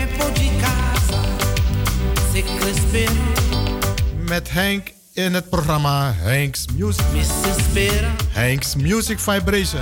[4.28, 7.06] Met Henk in het programma Hank's Music.
[8.34, 9.82] Hank's Music Vibration.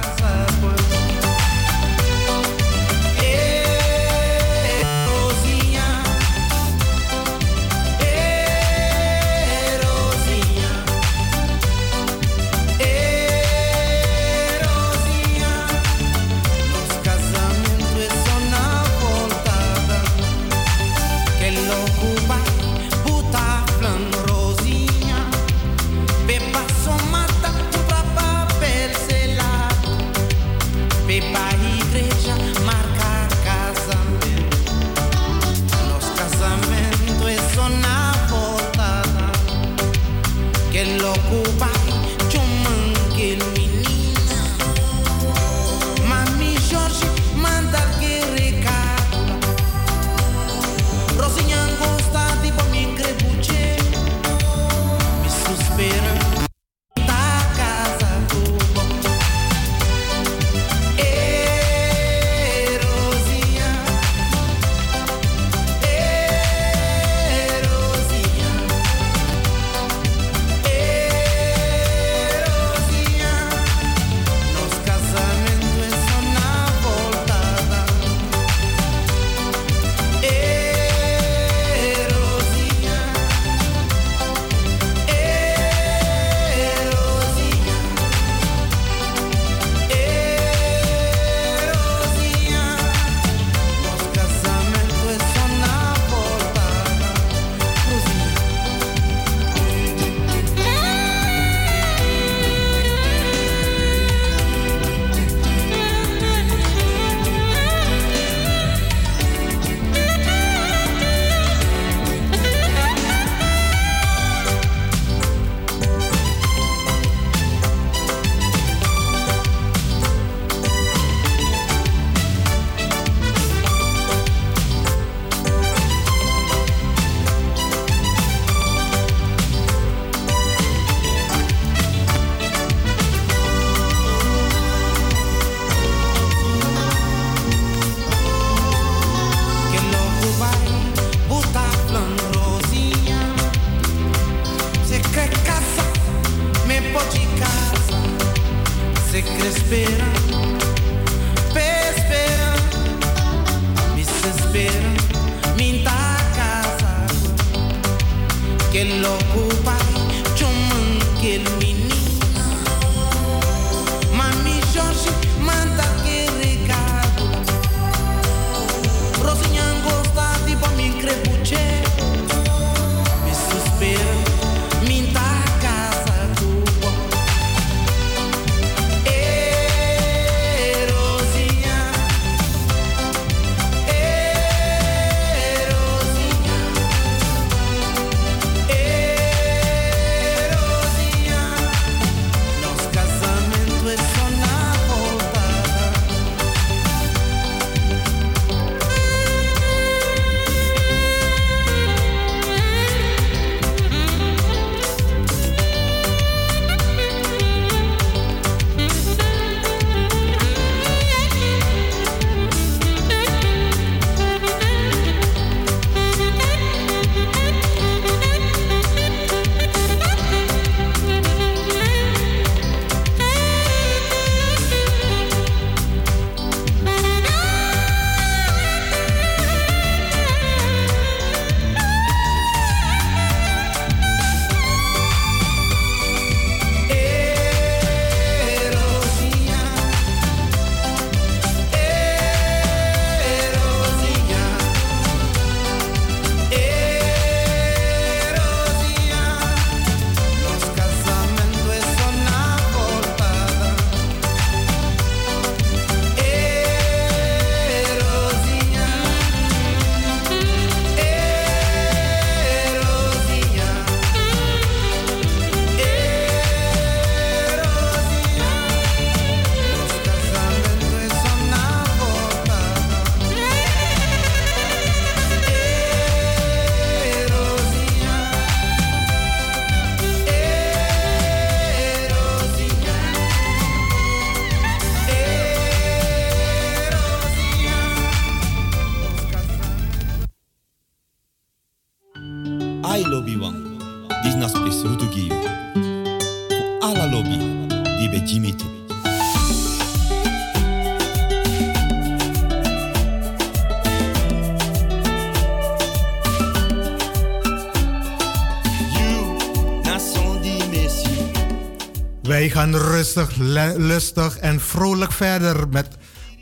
[312.56, 313.36] gaan rustig,
[313.78, 315.88] lustig en vrolijk verder met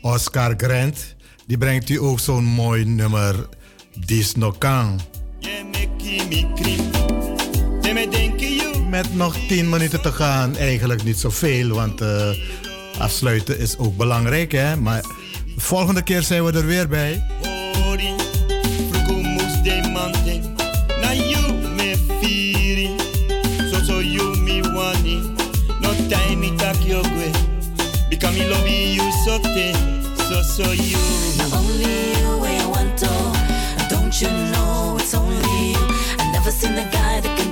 [0.00, 1.14] Oscar Grant.
[1.46, 3.48] Die brengt u ook zo'n mooi nummer,
[4.06, 5.00] Disnokan.
[8.90, 12.30] Met nog 10 minuten te gaan, eigenlijk niet zoveel, want eh,
[12.98, 14.52] afsluiten is ook belangrijk.
[14.52, 14.76] Hè?
[14.76, 15.02] Maar
[15.54, 17.22] de volgende keer zijn we er weer bij.
[28.14, 29.74] Because me love you so thick,
[30.28, 30.96] so, so you.
[31.36, 33.10] Now only you I want to.
[33.90, 35.34] Don't you know it's only
[35.72, 35.82] you?
[36.20, 37.43] I never seen a guy that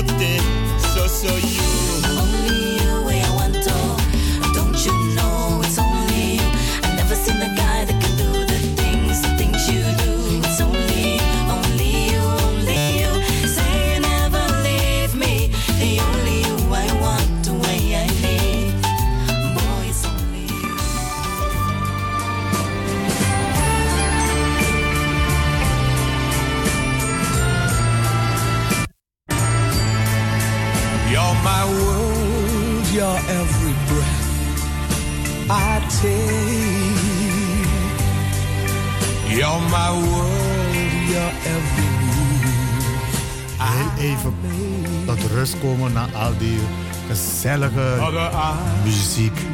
[0.00, 0.38] って
[1.18, 1.57] 注い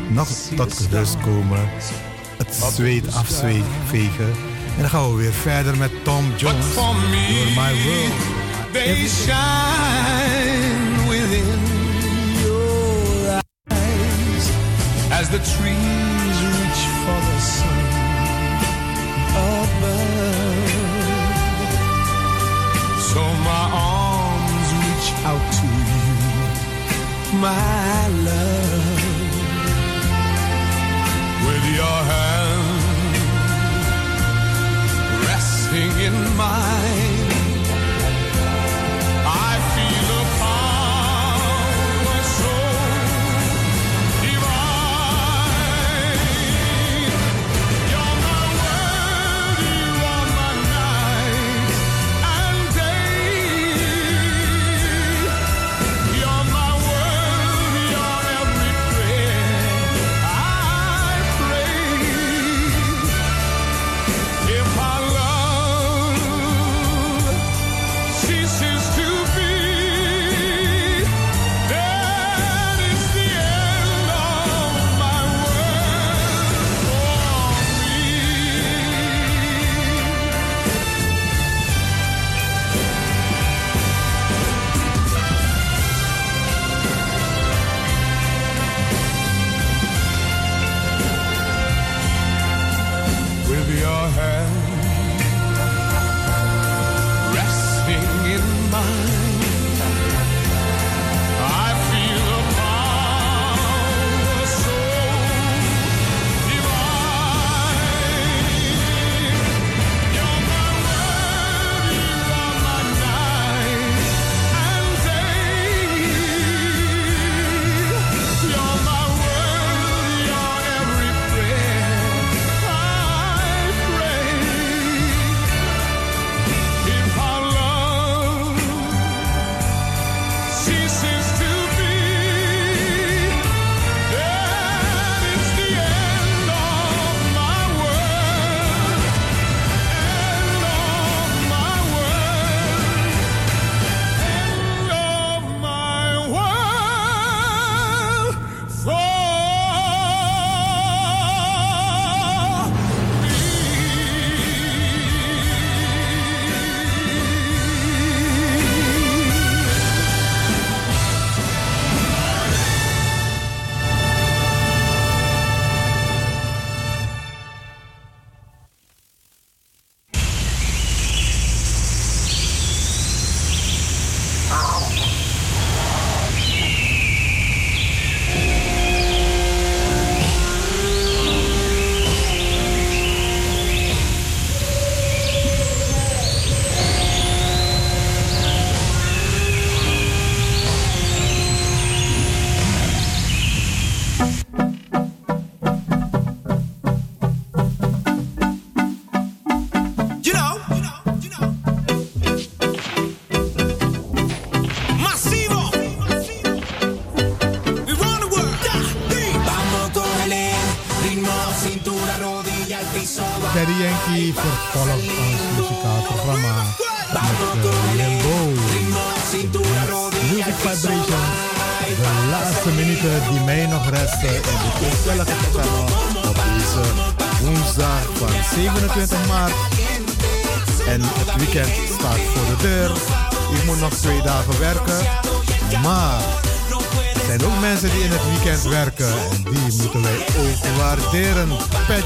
[0.09, 1.69] nog tot rust komen.
[2.37, 4.33] Het zweet afvegen.
[4.77, 6.75] En dan gaan we weer verder met Tom Jones.
[6.75, 6.95] Door
[7.55, 8.43] My World.
[8.73, 9.35] They shine
[11.09, 11.61] within
[12.43, 14.51] your eyes
[15.11, 17.85] as the trees reach for the sun
[19.37, 20.25] above.
[22.99, 26.09] So my arms reach out to you,
[27.39, 28.09] my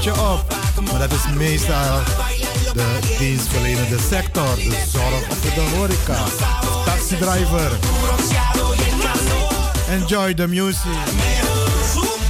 [0.07, 0.45] op.
[0.91, 1.99] Maar dat is meestal
[2.73, 6.23] de dienstverlenende sector, de zorg op de horeca,
[6.85, 7.71] taxidriver.
[9.89, 12.28] Enjoy the music.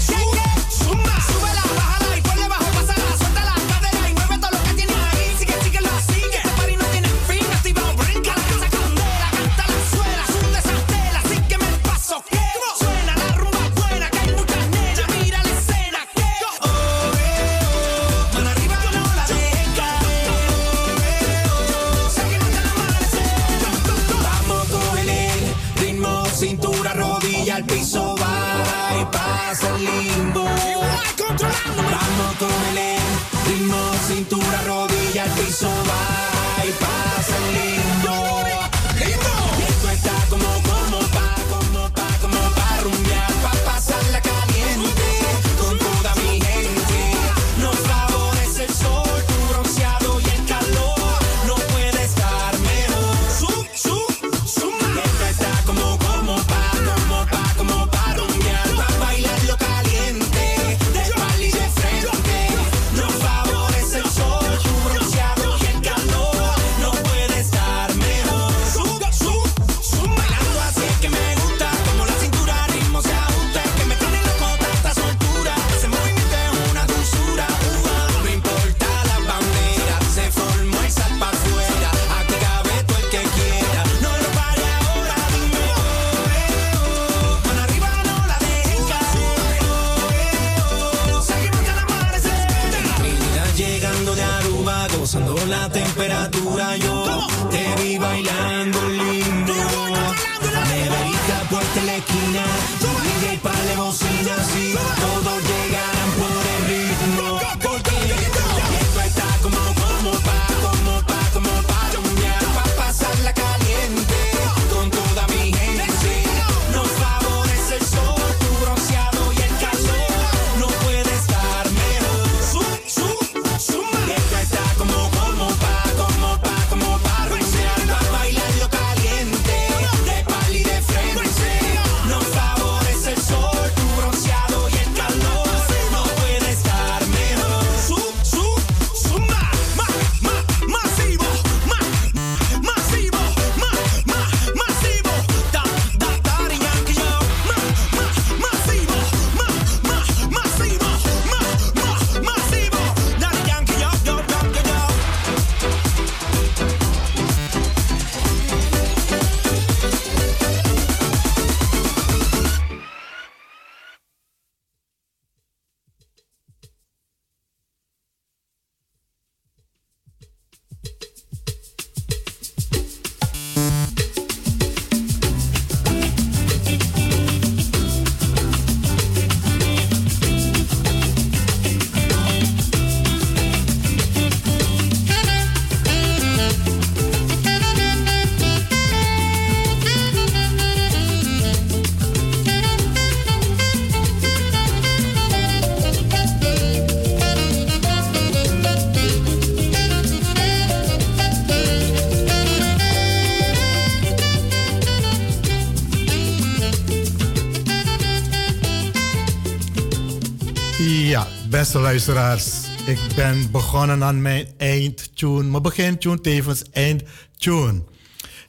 [211.60, 212.46] Beste luisteraars,
[212.86, 217.84] ik ben begonnen aan mijn eindtune, mijn begintune, tevens eindtune.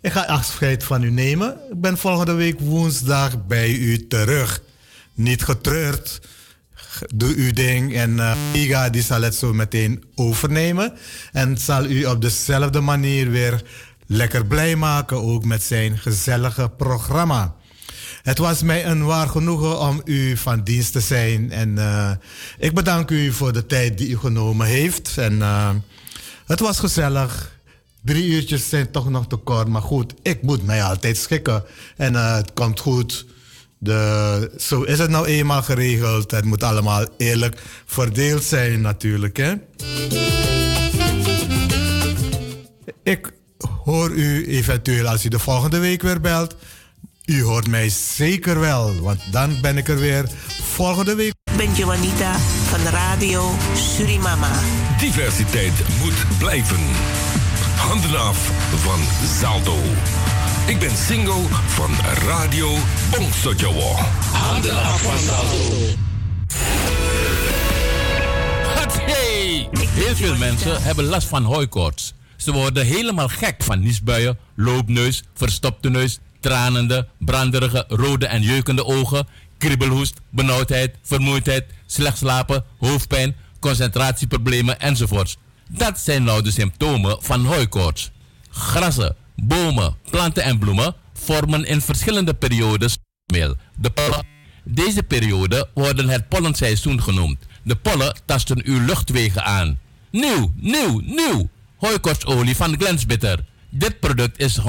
[0.00, 1.58] Ik ga afscheid van u nemen.
[1.70, 4.62] Ik ben volgende week woensdag bij u terug.
[5.14, 6.20] Niet getreurd.
[7.14, 10.92] Doe uw ding en uh, die zal het zo meteen overnemen.
[11.32, 13.62] En zal u op dezelfde manier weer
[14.06, 17.54] lekker blij maken, ook met zijn gezellige programma.
[18.22, 21.52] Het was mij een waar genoegen om u van dienst te zijn.
[21.52, 22.10] En eh,
[22.58, 25.18] ik bedank u voor de tijd die u genomen heeft.
[25.18, 25.70] En eh,
[26.46, 27.58] het was gezellig.
[28.04, 29.68] Drie uurtjes zijn toch nog te kort.
[29.68, 31.64] Maar goed, ik moet mij altijd schikken.
[31.96, 33.26] En eh, het komt goed.
[33.78, 36.30] De, zo is het nou eenmaal geregeld.
[36.30, 39.36] Het moet allemaal eerlijk verdeeld zijn natuurlijk.
[39.36, 39.54] Hè?
[43.02, 43.32] Ik
[43.84, 46.56] hoor u eventueel als u de volgende week weer belt
[47.30, 50.28] u hoort mij zeker wel, want dan ben ik er weer
[50.62, 51.32] volgende week.
[51.56, 54.50] ben Joanita van Radio Surimama.
[54.98, 55.72] Diversiteit
[56.02, 56.80] moet blijven.
[57.76, 58.36] Handen af
[58.76, 59.00] van
[59.40, 59.76] Zalto.
[60.66, 61.90] Ik ben single van
[62.26, 62.76] Radio
[63.10, 63.94] Bongsojowo.
[64.32, 65.74] Handen af van Zalto.
[69.04, 69.68] Hey!
[69.88, 72.14] Heel veel mensen hebben last van hooikoorts.
[72.36, 79.26] Ze worden helemaal gek van niesbuien, loopneus, verstopte neus, tranende, branderige, rode en jeukende ogen,
[79.58, 85.36] kriebelhoest, benauwdheid, vermoeidheid, slecht slapen, hoofdpijn, concentratieproblemen enzovoorts.
[85.68, 88.10] Dat zijn nou de symptomen van hooikoorts.
[88.50, 92.98] Grassen, bomen, planten en bloemen vormen in verschillende periodes.
[93.26, 94.26] De pollen.
[94.64, 97.38] Deze periode worden het pollenseizoen genoemd.
[97.62, 99.78] De pollen tasten uw luchtwegen aan.
[100.10, 101.48] Nieuw, nieuw, nieuw!
[101.76, 103.44] Hooikortsolie van Glensbitter.
[103.70, 104.62] Dit product is 100%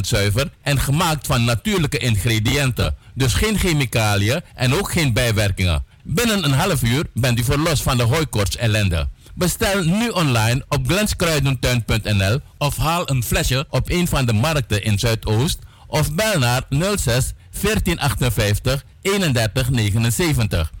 [0.00, 2.96] zuiver en gemaakt van natuurlijke ingrediënten.
[3.14, 5.84] Dus geen chemicaliën en ook geen bijwerkingen.
[6.02, 9.08] Binnen een half uur bent u verlost van de hooikorts ellende.
[9.34, 14.98] Bestel nu online op glenskruidentuin.nl of haal een flesje op een van de markten in
[14.98, 20.72] Zuidoost of bel naar 06 1458 31 79.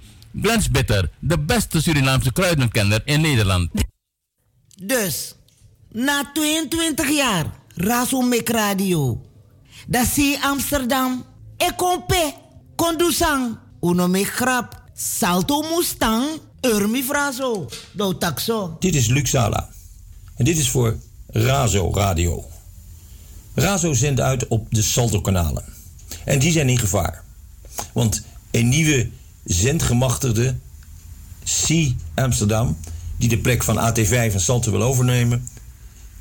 [0.42, 3.70] Glens Bitter, de beste Surinaamse kruidenkenner in Nederland.
[4.82, 5.34] Dus,
[5.88, 7.46] na 22 jaar,
[7.80, 9.20] Razo Radio.
[9.86, 11.24] Dat zie Amsterdam.
[11.56, 12.32] Ik kom pe,
[12.76, 16.24] kondusang, uno me grap, salto mustang,
[16.60, 18.76] urmi frazo, do taxo.
[18.78, 19.68] Dit is Luxala.
[20.36, 22.44] En dit is voor Razo Radio.
[23.54, 25.64] Razo zendt uit op de Salto-kanalen.
[26.24, 27.22] En die zijn in gevaar.
[27.92, 29.08] Want een nieuwe
[29.44, 30.56] zendgemachtigde,
[31.66, 32.76] C Amsterdam,
[33.16, 35.48] die de plek van AT5 en Salto wil overnemen,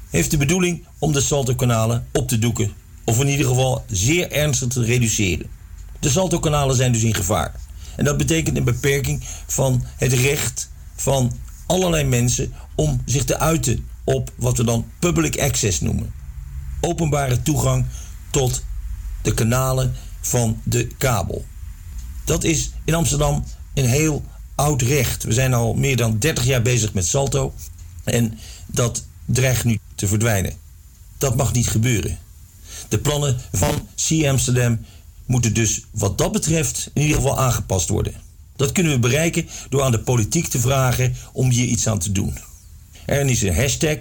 [0.10, 2.72] heeft de bedoeling om de Salto-kanalen op te doeken.
[3.04, 5.48] Of in ieder geval zeer ernstig te reduceren.
[6.00, 7.56] De Salto-kanalen zijn dus in gevaar.
[7.96, 11.32] En dat betekent een beperking van het recht van
[11.66, 16.14] allerlei mensen om zich te uiten op wat we dan public access noemen.
[16.82, 17.86] Openbare toegang
[18.30, 18.64] tot
[19.22, 21.46] de kanalen van de kabel.
[22.26, 23.44] Dat is in Amsterdam
[23.74, 24.24] een heel
[24.56, 25.24] oud recht.
[25.24, 27.54] We zijn al meer dan 30 jaar bezig met Salto
[28.04, 28.38] en
[28.68, 30.54] dat dreigt nu te verdwijnen.
[31.18, 32.18] Dat mag niet gebeuren.
[32.88, 34.80] De plannen van C Amsterdam
[35.26, 38.14] moeten dus wat dat betreft in ieder geval aangepast worden.
[38.56, 42.12] Dat kunnen we bereiken door aan de politiek te vragen om hier iets aan te
[42.12, 42.38] doen.
[43.06, 43.98] Er is een hashtag,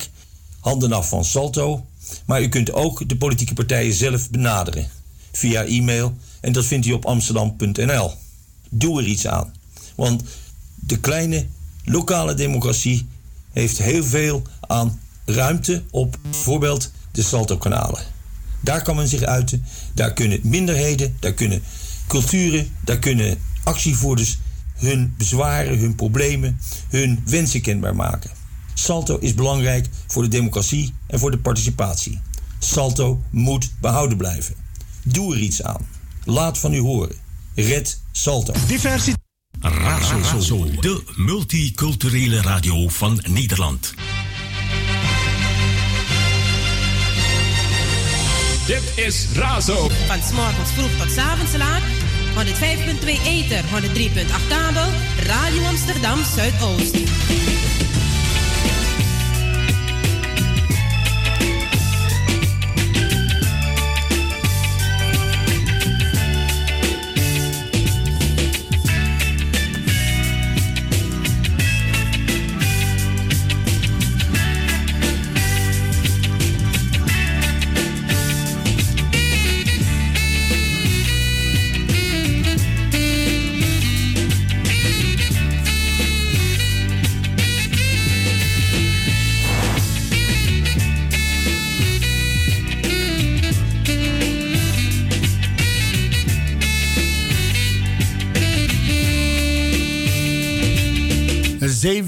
[0.60, 1.86] handen af van Salto,
[2.24, 4.90] maar u kunt ook de politieke partijen zelf benaderen
[5.32, 8.12] via e-mail en dat vindt u op amsterdam.nl.
[8.68, 9.54] Doe er iets aan,
[9.94, 10.22] want
[10.74, 11.46] de kleine
[11.84, 13.06] lokale democratie
[13.52, 18.02] heeft heel veel aan ruimte op bijvoorbeeld de Salto-kanalen.
[18.60, 19.64] Daar kan men zich uiten,
[19.94, 21.62] daar kunnen minderheden, daar kunnen
[22.06, 24.38] culturen, daar kunnen actievoerders
[24.74, 28.30] hun bezwaren, hun problemen, hun wensen kenbaar maken.
[28.74, 32.20] Salto is belangrijk voor de democratie en voor de participatie.
[32.58, 34.54] Salto moet behouden blijven.
[35.02, 35.86] Doe er iets aan.
[36.24, 37.16] Laat van u horen.
[37.54, 38.52] Red Salto.
[38.66, 39.14] Diversie.
[39.60, 43.94] Razo, de multiculturele radio van Nederland.
[48.68, 49.88] Dit is Razo.
[50.06, 51.82] Van s'morgens vroeg tot avonds laat.
[52.34, 54.88] 105.2 Ether, 103.8 kabel.
[55.26, 56.96] Radio Amsterdam Zuidoost.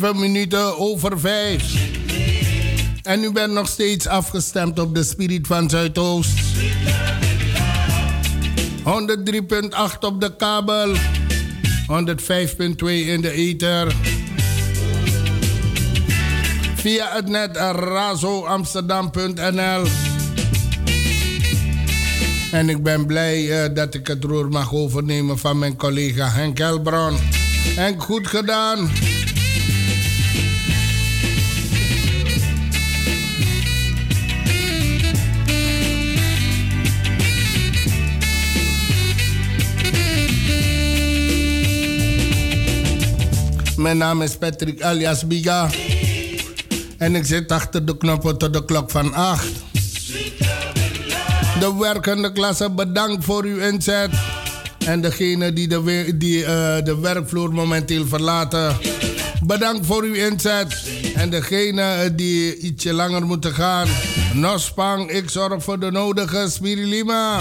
[0.01, 1.75] Zeven minuten over vijf.
[3.03, 6.39] En u bent nog steeds afgestemd op de Spirit van Zuidoost.
[8.79, 8.83] 103.8
[10.01, 10.95] op de kabel.
[10.95, 10.99] 105.2
[12.87, 13.95] in de ether.
[16.75, 19.87] Via het net razoamsterdam.nl.
[22.53, 26.59] En ik ben blij eh, dat ik het roer mag overnemen van mijn collega Henk
[26.59, 27.17] Elbron.
[27.77, 28.91] Henk, goed gedaan.
[43.81, 45.71] Mijn naam is Patrick alias Biga.
[46.99, 49.45] En ik zit achter de knoppen tot de klok van 8.
[51.61, 54.11] De werkende klasse bedankt voor uw inzet.
[54.87, 58.77] En degene die de, die, eh, de werkvloer momenteel verlaten.
[59.45, 60.83] Bedankt voor uw inzet.
[61.15, 63.89] En degene eh, die ietsje langer moeten gaan.
[64.35, 67.41] Nospang, ik zorg voor de nodige spirilima.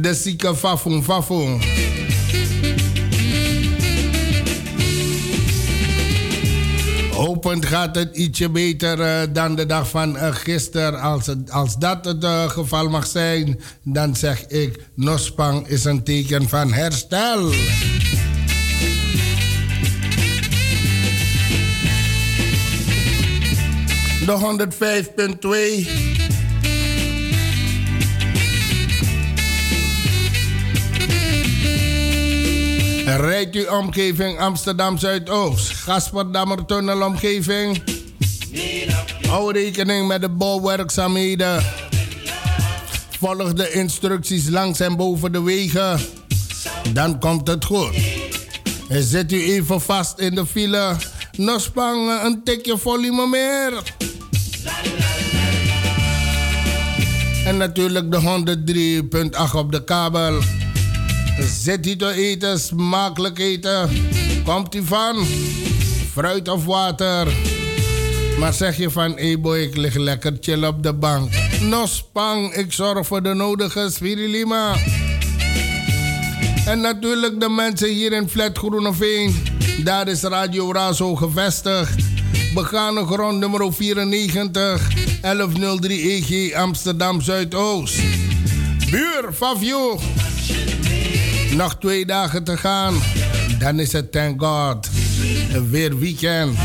[0.00, 1.64] De zieke fafung fafung.
[7.14, 11.00] Hopend gaat het ietsje beter eh, dan de dag van uh, gisteren.
[11.00, 16.48] Als, als dat het eh, geval mag zijn, dan zeg ik: Nospang is een teken
[16.48, 17.50] van herstel.
[24.26, 24.66] De
[26.10, 26.13] 105.2.
[33.16, 37.82] Rijdt u omgeving Amsterdam Zuidoost, Gasperdammer tunnelomgeving?
[39.28, 41.62] Hou rekening met de bouwwerkzaamheden.
[43.18, 46.00] Volg de instructies langs en boven de wegen.
[46.92, 47.94] Dan komt het goed.
[48.88, 50.96] Zet u even vast in de file.
[51.36, 53.82] Nospang een tikje volume meer.
[57.46, 58.20] En natuurlijk de
[59.50, 60.40] 103.8 op de kabel.
[61.40, 63.90] Zit u te eten, smakelijk eten.
[64.44, 65.26] Komt u van?
[66.12, 67.32] Fruit of water?
[68.38, 71.30] Maar zeg je van, hé boy, ik lig lekker chill op de bank.
[71.60, 74.76] Nospang, ik zorg voor de nodige spirilima.
[76.66, 79.34] En natuurlijk de mensen hier in Flat Groeneveen.
[79.84, 82.02] Daar is Radio Razo gevestigd.
[82.54, 88.00] Begane grond nummer 94, 1103 EG Amsterdam Zuidoost.
[88.90, 90.00] Buur, Favio.
[91.56, 92.94] Nog twee dagen te gaan.
[93.58, 94.88] Dan is het thank God.
[95.70, 96.58] Weer weekend.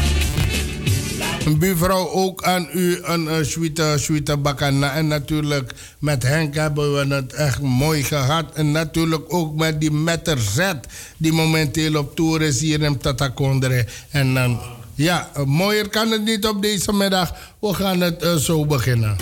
[1.57, 4.93] Buurvrouw, ook aan u een uh, sweete, sweete bakana.
[4.93, 8.45] En natuurlijk met Henk hebben we het echt mooi gehad.
[8.53, 10.71] En natuurlijk ook met die Metter Z,
[11.17, 13.85] die momenteel op tour is hier in Tatakondre.
[14.09, 14.59] En dan,
[14.95, 17.33] ja, mooier kan het niet op deze middag.
[17.59, 19.15] We gaan het zo beginnen.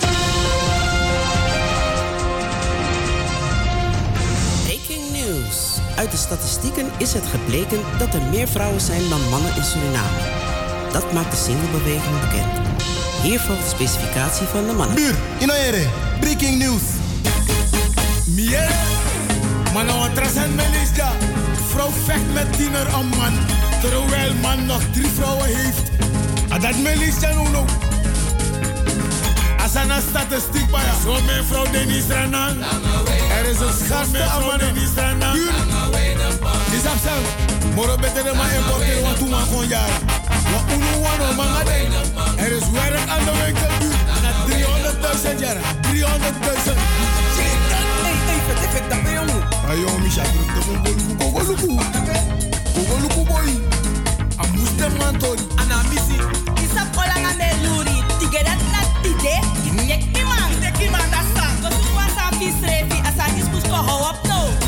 [6.18, 10.18] Statistieken is het gebleken dat er meer vrouwen zijn dan mannen in Suriname.
[10.92, 12.52] Dat maakt de singlebeweging bekend.
[13.22, 14.94] Hier volgt de specificatie van de mannen.
[14.96, 15.86] Buur, Inoere,
[16.20, 16.82] breaking news.
[18.26, 18.68] Mier,
[20.14, 21.10] trasend Melisja.
[21.68, 23.32] Vrouw vecht met tiener om man.
[23.80, 25.90] Terwijl man nog drie vrouwen heeft.
[26.48, 27.86] En dat Melisja nu nog.
[29.74, 32.62] Een statistiek bij Zo mijn vrouw Denis Renan.
[33.38, 35.36] Er is een schatste aan man Denis Renan.
[36.72, 37.14] Is zo?
[37.74, 39.94] Moro beter de man importeren want toen man gewoon jaren.
[40.52, 41.86] Wat uno wano manga de.
[42.36, 43.88] Er is werk aan de winkel nu.
[44.22, 45.56] Na 300.000 jaar.
[45.56, 46.76] 300.000.
[47.38, 49.42] Hey, hey, vet, vet, dat ben je jongen.
[49.68, 51.78] Ayo, Misha, druk de kogoluku, kogoluku.
[52.74, 53.48] Kogoluku boy.
[54.36, 55.42] Amus de man tori.
[55.56, 56.16] Ana misi.
[56.64, 58.02] Isa kola na me luri.
[58.18, 59.34] Tigere na tide.
[59.64, 60.50] Inyek iman.
[60.56, 61.54] Inyek iman da sang.
[61.62, 62.98] Kosu kwa sa bisrefi.
[63.08, 64.67] Asa diskus ko hou up no.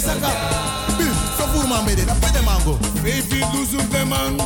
[0.00, 0.30] Saka.
[1.52, 2.78] Voer man bij dit, dat pet de mango.
[2.94, 4.40] Baby lose op de man.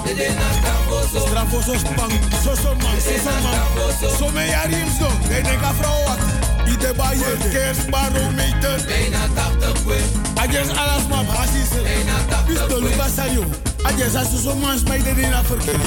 [1.27, 2.13] Strafo zo spang.
[2.45, 4.19] Zo zo man, zo zo man.
[4.19, 5.09] Zo me jarim zo.
[5.29, 6.19] De neka vrouw wat.
[6.67, 8.85] Ide ba je kers barometer.
[8.87, 9.99] Bijna 80 we.
[10.35, 11.69] Ajes alas ma basis.
[11.83, 12.53] Bijna 80 we.
[12.53, 13.45] Pisto lupa sayo.
[13.83, 15.81] Ajes asu zo man smij de dina verkeer.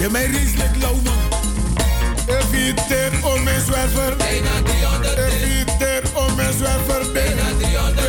[0.00, 1.22] Je mij rieslik lauw man.
[2.26, 4.16] Eviter om mijn zwerver.
[4.16, 7.12] Bijna 300 Eviter om mijn zwerver.
[7.12, 8.07] Bijna 300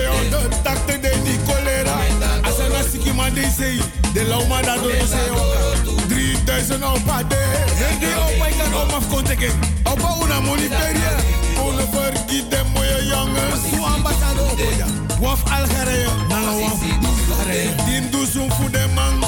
[3.29, 3.81] man die zei.
[4.13, 7.35] De lauw man dat door de 3000 op pade.
[7.35, 9.51] Heel die op ik kan om afkonteken.
[9.83, 9.99] Op
[10.29, 11.15] een money peria.
[11.63, 13.59] Ole vergiet de mooie jongens.
[13.75, 14.85] Zo op ja.
[15.19, 16.07] Waf Algerije.
[16.29, 16.81] Nana waf
[17.29, 17.75] Algerije.
[17.85, 19.19] Dien doe zo'n voor de man.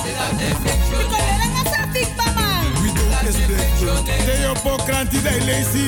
[4.25, 5.85] De op kranti de lazy.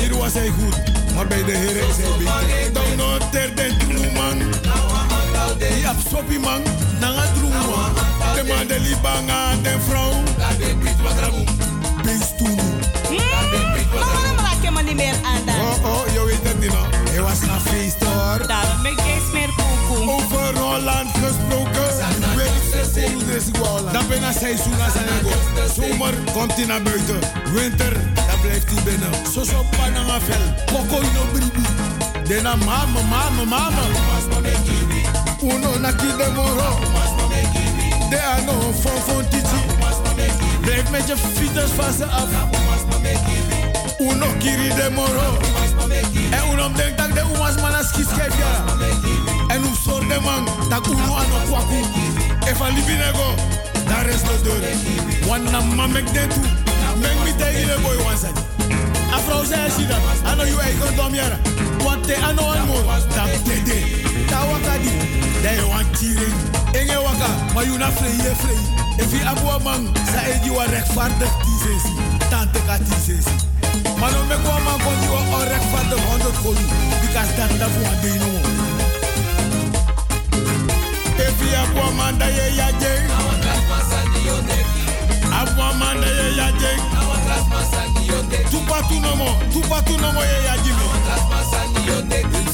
[0.00, 0.76] Hier was hij goed,
[1.14, 2.72] maar bij de heren is hij beter.
[2.72, 4.10] Dan nog ter den troe
[5.58, 6.62] Die absorbi man,
[7.00, 7.94] nanga man.
[8.34, 9.76] de man de libanga de
[14.88, 15.54] de bit aan dan?
[15.54, 16.86] Oh, oh, je weet het niet nog.
[17.10, 18.46] Hij was naar feest hoor.
[18.46, 20.10] Daarom ben ik geen meer poekoe.
[20.12, 21.80] Over Holland gesproken.
[23.92, 25.74] Dan ben je seizoen als gaat.
[25.74, 27.18] Zomer komt hij naar buiten.
[27.52, 29.10] Winter, dan blijft hij binnen.
[29.32, 30.54] Zo zo panama vel.
[30.66, 31.66] Koko ino bribi.
[32.24, 33.82] Dena mama, mama, mama.
[35.42, 36.78] Uno na kide moro.
[38.10, 39.60] De ano fon fon titi.
[40.60, 42.28] Blijf met je fietsers van ze af.
[43.98, 45.38] Uno kiri de moro.
[46.30, 47.24] En uno denkt dat de
[47.60, 48.64] manas kiskef ja.
[49.48, 51.80] En u soort de man dat uno ano kwaku.
[52.50, 53.34] If I live in ego,
[53.86, 54.62] daar is de deur.
[55.28, 56.40] Wanna mamek de tu.
[57.00, 58.32] Mek mi te ile boy wansan.
[58.34, 58.49] Afro
[59.50, 59.98] zei si dat.
[60.30, 61.38] Ano you eigen dom yara.
[61.84, 62.78] Want te ano an mo.
[63.14, 63.78] Dat dede.
[64.30, 64.90] Ta waka di.
[65.42, 66.36] Da je want tiring.
[66.72, 67.28] Enge waka.
[67.54, 68.62] Maar you na vrij je vrij.
[69.02, 69.82] If you abu man.
[70.12, 71.94] Sa e die wa rechtvaardig tizesi.
[72.30, 73.36] Tante ka tizesi.
[74.00, 76.64] Maar no mek wa man kon die wa onrechtvaardig 100 kolu.
[77.02, 78.48] Because dat dat voor een no more.
[81.24, 83.08] Efi abua manda ye ya jeng.
[85.40, 87.09] Abua manda ye ya jeng.
[88.50, 90.86] Tupa tu nomo, tupa tu nomo ye ya jimi.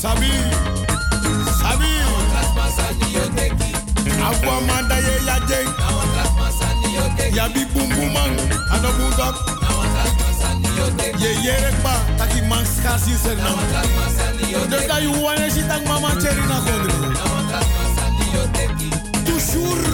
[0.01, 0.31] Sabi,
[1.61, 1.87] sabi.
[7.55, 8.37] Bi bum bumang,
[8.75, 9.37] ano bundok.
[11.21, 11.95] Ye yerek ba,
[16.01, 16.95] man dat je na kondre.
[19.25, 19.85] Toujours,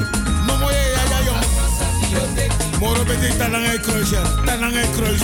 [2.83, 3.07] Moro
[3.39, 5.23] tanang ay kruis ya, tanang ay kruis.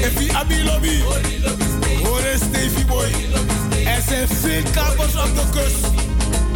[0.00, 1.04] Efi abi lobby,
[2.08, 3.12] ore Stevie boy.
[3.84, 5.92] Er zijn veel kapers op de kust.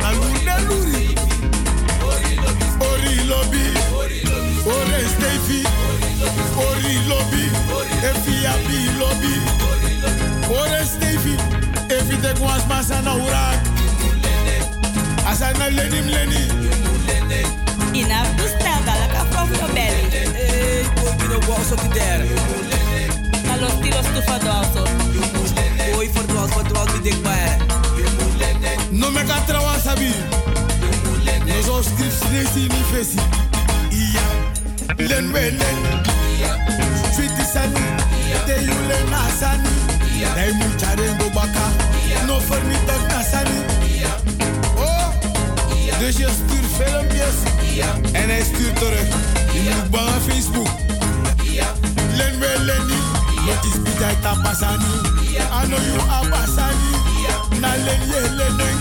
[0.01, 1.13] Alune luri.
[2.81, 3.69] Ori lobby,
[4.65, 5.69] ore Stevie.
[6.57, 7.45] Ori lobby,
[8.01, 9.37] efi abi lobby.
[10.49, 11.37] Ore Stevie,
[11.93, 13.61] efi de kwas masana urak.
[15.29, 16.45] Asana lenim leni.
[17.97, 20.05] Enough to stand like a from your belly.
[20.13, 22.25] Hey, boy, you know what so there.
[23.49, 24.85] Na los tiros tu fadoso.
[25.95, 27.57] Boy, for dwals, for dwals, we dik bij.
[28.91, 30.13] No me ka trawa sabi.
[31.47, 33.19] No zo scripts nesi ni fesi.
[33.91, 34.27] Iya.
[34.99, 35.79] Len we len.
[37.15, 37.81] Sweetie sani.
[38.47, 39.73] De you len asani.
[40.35, 41.67] Dai mu charengo baka.
[42.27, 43.59] No vernietig nasani.
[44.05, 44.16] Oh.
[45.99, 47.37] Dus je stuurt filmpjes.
[48.13, 49.09] En hij stuurt terug.
[49.53, 50.69] Je moet bang aan Facebook.
[52.17, 53.01] Len we leni.
[53.47, 54.85] Notice bijai tapasani.
[54.85, 56.91] I know you abasani.
[57.61, 58.81] Na len ye leneng.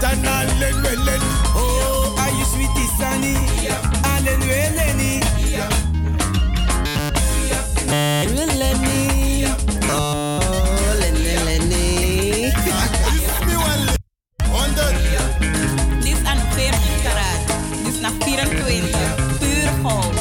[0.00, 1.30] Tana len we leni.
[1.54, 3.36] Oh, are you sweetie sunny?
[4.02, 5.20] Allen Weleni.
[8.58, 9.44] Lenny.
[9.90, 10.35] Oh,
[18.44, 19.38] 24.
[19.38, 20.14] Puur goud.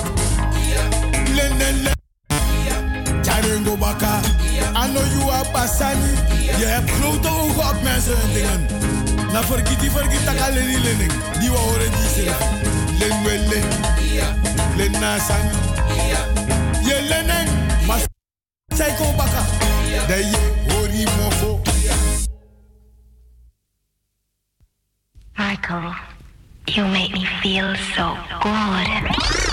[1.35, 1.93] Len len len.
[3.23, 4.19] Charengo baka.
[4.75, 6.13] I know you abasani.
[6.57, 8.67] Je hebt grote ogen op mensen en dingen.
[9.31, 11.11] Na vergiet die vergiet tak alleen die lening.
[11.39, 12.33] Die we horen die zin.
[12.99, 13.67] Len we len.
[14.75, 15.51] Len na sang.
[16.85, 17.49] Je lening.
[17.87, 17.99] Maar
[18.67, 19.43] zij ko baka.
[20.07, 21.61] Dat je hori mofo.
[25.37, 25.93] Michael,
[26.67, 29.44] you make me feel so good.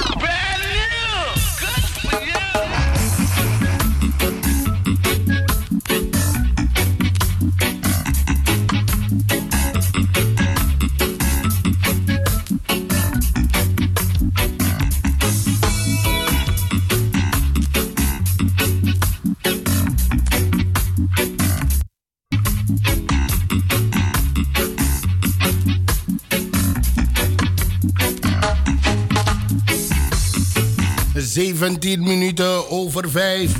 [31.63, 33.53] Zeventien minuten over vijf.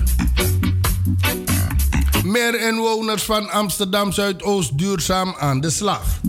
[2.25, 6.21] Meer inwoners van Amsterdam Zuidoost duurzaam aan de slag.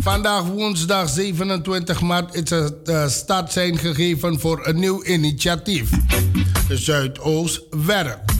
[0.00, 5.90] Vandaag woensdag 27 maart is het uh, start zijn gegeven voor een nieuw initiatief.
[6.68, 8.37] Zuidoost werkt.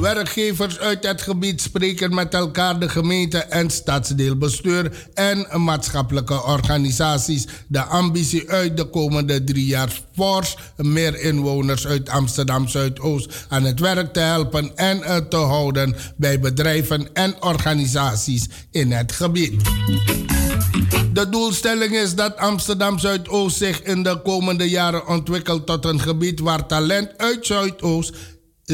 [0.00, 7.82] Werkgevers uit het gebied spreken met elkaar de gemeente en stadsdeelbestuur en maatschappelijke organisaties de
[7.82, 14.12] ambitie uit de komende drie jaar fors meer inwoners uit Amsterdam Zuidoost aan het werk
[14.12, 19.62] te helpen en te houden bij bedrijven en organisaties in het gebied.
[21.12, 26.40] De doelstelling is dat Amsterdam Zuidoost zich in de komende jaren ontwikkelt tot een gebied
[26.40, 28.12] waar talent uit Zuidoost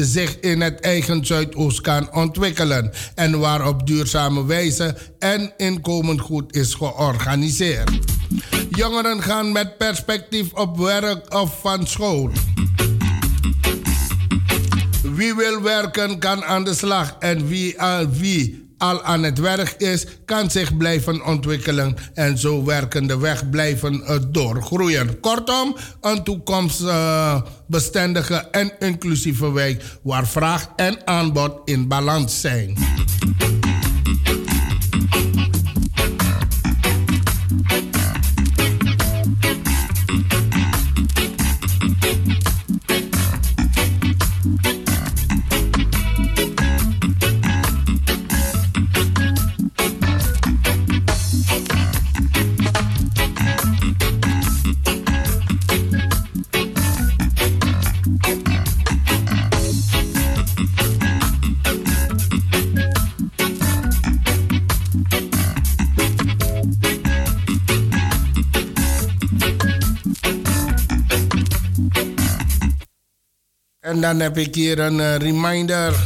[0.03, 6.55] zich in het eigen Zuidoost kan ontwikkelen en waar op duurzame wijze en inkomend goed
[6.55, 7.91] is georganiseerd.
[8.69, 12.31] Jongeren gaan met perspectief op werk of van school.
[15.01, 19.75] Wie wil werken kan aan de slag en wie, al wie al aan het werk
[19.77, 25.19] is, kan zich blijven ontwikkelen en zo werkende weg blijven uh, doorgroeien.
[25.19, 32.77] Kortom, een toekomstbestendige uh, en inclusieve wijk waar vraag en aanbod in balans zijn.
[74.05, 76.03] Dan heb ik hier een uh, reminder.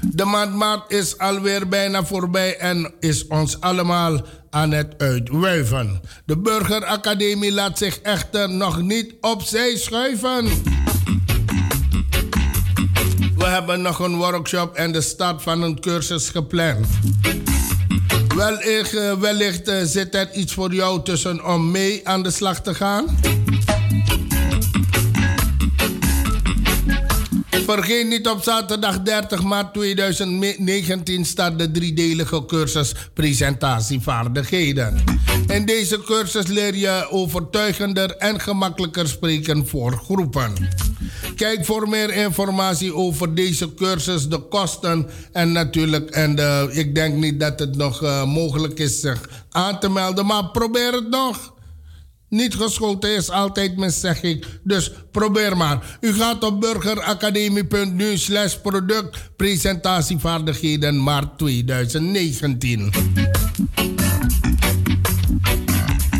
[0.00, 4.20] De maand maart is alweer bijna voorbij en is ons allemaal
[4.50, 6.00] aan het uitwuiven.
[6.24, 10.44] De Burgeracademie laat zich echter nog niet opzij schuiven.
[13.36, 16.86] We hebben nog een workshop en de start van een cursus gepland.
[18.34, 22.62] Wellicht, uh, wellicht uh, zit er iets voor jou tussen om mee aan de slag
[22.62, 23.04] te gaan.
[27.66, 35.04] Vergeet niet op zaterdag 30 maart 2019 start de driedelige cursus Presentatievaardigheden.
[35.46, 40.52] In deze cursus leer je overtuigender en gemakkelijker spreken voor groepen.
[41.36, 47.14] Kijk voor meer informatie over deze cursus, de kosten en natuurlijk, en de, ik denk
[47.14, 51.54] niet dat het nog uh, mogelijk is zich aan te melden, maar probeer het nog.
[52.28, 54.46] Niet geschoten is altijd mis, zeg ik.
[54.62, 55.98] Dus probeer maar.
[56.00, 62.92] U gaat op burgeracademie.nu slash product presentatievaardigheden maart 2019.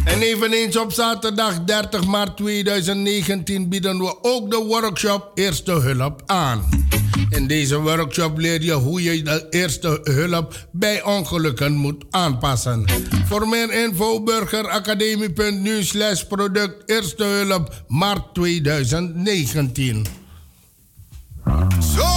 [0.04, 6.85] En eveneens op zaterdag 30 maart 2019 bieden we ook de workshop Eerste Hulp aan.
[7.30, 12.84] In deze workshop leer je hoe je de eerste hulp bij ongelukken moet aanpassen.
[13.24, 20.06] Voor meer info burgeracademie.nu slash product Eerste Hulp maart 2019.
[21.96, 22.15] Zo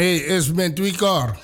[0.00, 1.36] Hey, is met Wikor.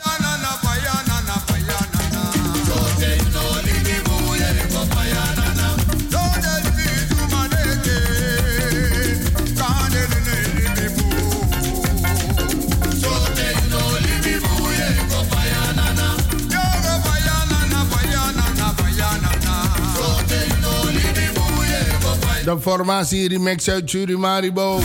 [22.44, 24.80] De formatie remix uit Surimaribo.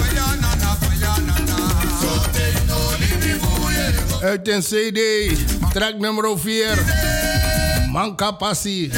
[4.22, 5.00] Uit een CD,
[5.74, 6.78] track nummer 4.
[7.92, 8.92] Manka Passie.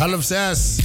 [0.00, 0.78] half zes.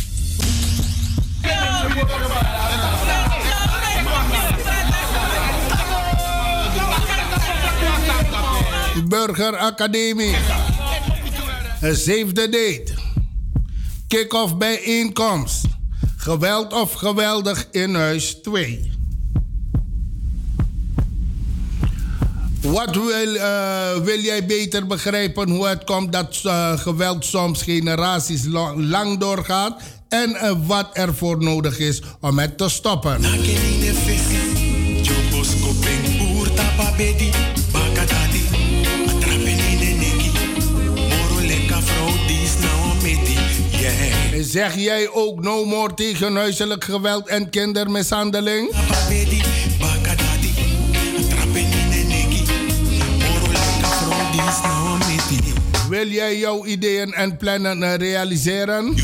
[9.08, 10.36] Burger Academie.
[11.82, 12.94] Een zevende date.
[14.08, 15.66] Kick-off bijeenkomst.
[16.18, 18.95] Geweld of geweldig in huis 2.
[22.76, 28.46] Wat wil, eh, wil jij beter begrijpen hoe het komt dat eh, geweld soms generaties
[28.76, 33.22] lang, doorgaat en uh, wat ervoor nodig is om het te stoppen?
[44.42, 48.74] Zeg jij ook no more tegen huiselijk geweld en kindermishandeling?
[55.90, 58.96] Wil jij jouw ideeën en plannen eh, realiseren?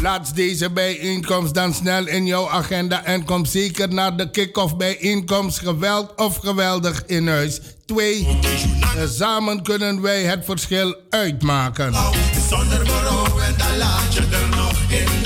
[0.00, 5.58] Plaats deze bijeenkomst dan snel in jouw agenda en kom zeker naar de kick-off bijeenkomst
[5.58, 8.26] Geweld of Geweldig in Huis 2.
[8.26, 11.94] Eh, Samen kunnen wij het verschil uitmaken.
[12.48, 15.19] Zonder en dan laat je er nog in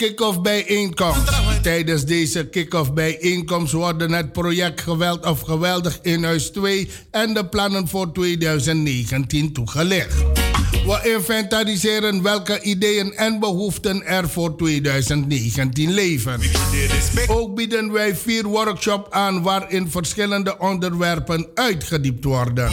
[0.00, 1.32] kick-off bijeenkomst.
[1.62, 7.46] Tijdens deze kick-off bijeenkomst worden het project Geweld of Geweldig in Huis 2 en de
[7.46, 10.14] plannen voor 2019 toegelicht.
[10.70, 16.40] We inventariseren welke ideeën en behoeften er voor 2019 leven.
[17.26, 22.70] Ook bieden wij vier workshops aan waarin verschillende onderwerpen uitgediept worden.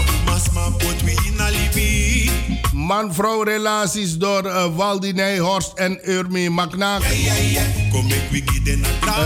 [2.88, 7.02] Man-vrouw relaties door uh, Waldi Nijhorst en Urmi Maknak.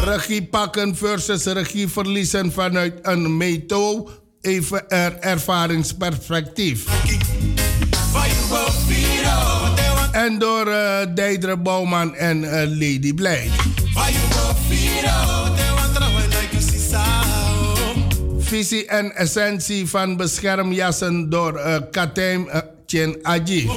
[0.04, 4.10] Regie pakken versus regie verliezen vanuit een meto
[4.42, 6.86] even er ervaringsperspectief.
[10.12, 13.50] En door uh, Deidre Bouwman en uh, Lady Blij.
[18.40, 22.50] Visie en essentie van beschermjassen door uh, Katem
[22.92, 23.70] Chen Aji.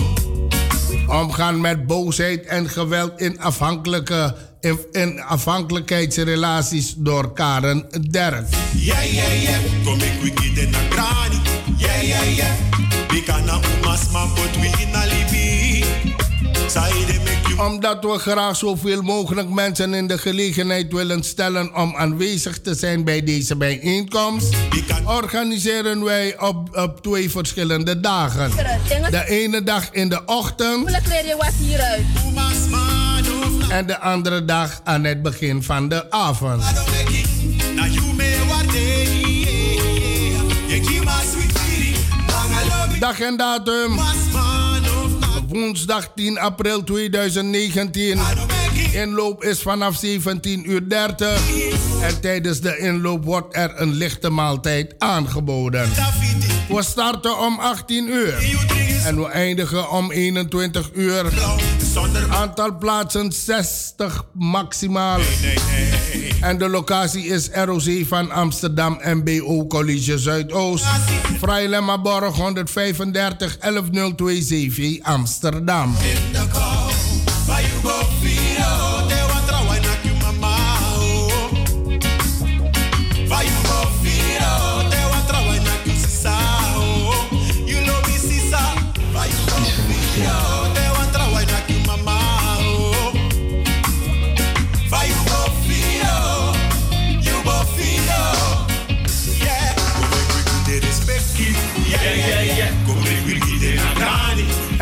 [1.06, 4.34] Omgaan met boosheid en geweld in, afhankelijke,
[4.92, 8.46] in, afhankelijkheidsrelaties door Karen Derk.
[8.76, 9.58] Yeah, yeah, yeah.
[9.84, 11.40] Kom ik wiki de na grani.
[11.76, 12.52] Yeah, yeah, yeah.
[13.08, 14.94] We kan na umas ma put we in
[17.56, 23.04] Omdat we graag zoveel mogelijk mensen in de gelegenheid willen stellen om aanwezig te zijn
[23.04, 24.56] bij deze bijeenkomst,
[25.04, 28.50] organiseren wij op, op twee verschillende dagen.
[29.10, 30.90] De ene dag in de ochtend
[33.68, 36.62] en de andere dag aan het begin van de avond.
[42.98, 43.98] Dag en datum.
[45.54, 48.18] Woensdag 10 april 2019.
[48.92, 50.08] Inloop is vanaf 17.30
[50.62, 51.40] uur 30.
[52.02, 55.88] En tijdens de inloop wordt er een lichte maaltijd aangeboden.
[56.68, 58.34] We starten om 18 uur.
[59.04, 61.32] En we eindigen om 21 uur.
[62.30, 65.20] Aantal plaatsen 60 maximaal.
[66.44, 70.84] En de locatie is ROC van Amsterdam MBO College Zuidoost.
[71.38, 75.94] Vrijlemmerborg 135 11027 Amsterdam.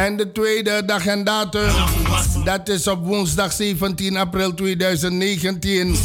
[0.03, 1.71] En de tweede dag en datum,
[2.45, 5.97] dat is op woensdag 17 april 2019.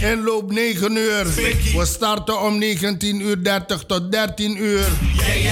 [0.00, 1.24] Inloop 9 uur.
[1.76, 4.86] We starten om 19 uur 30 tot 13 uur.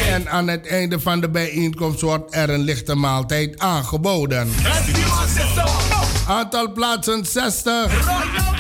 [0.09, 4.51] En aan het einde van de bijeenkomst wordt er een lichte maaltijd aangeboden.
[6.29, 8.60] Aantal plaatsen 60.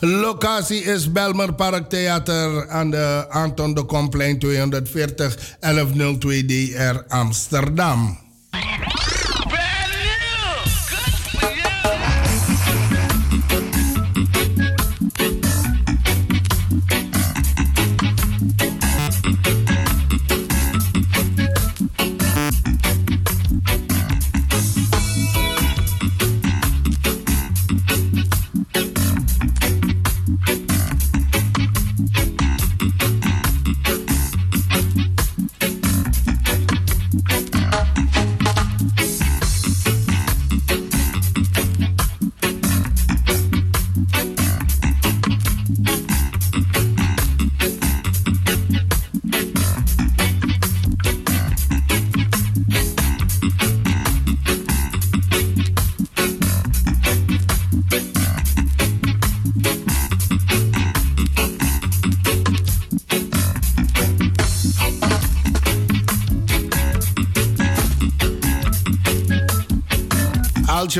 [0.00, 8.18] Locatie is Belmer Park Theater aan de Anton de Komplein 240 1102 DR Amsterdam.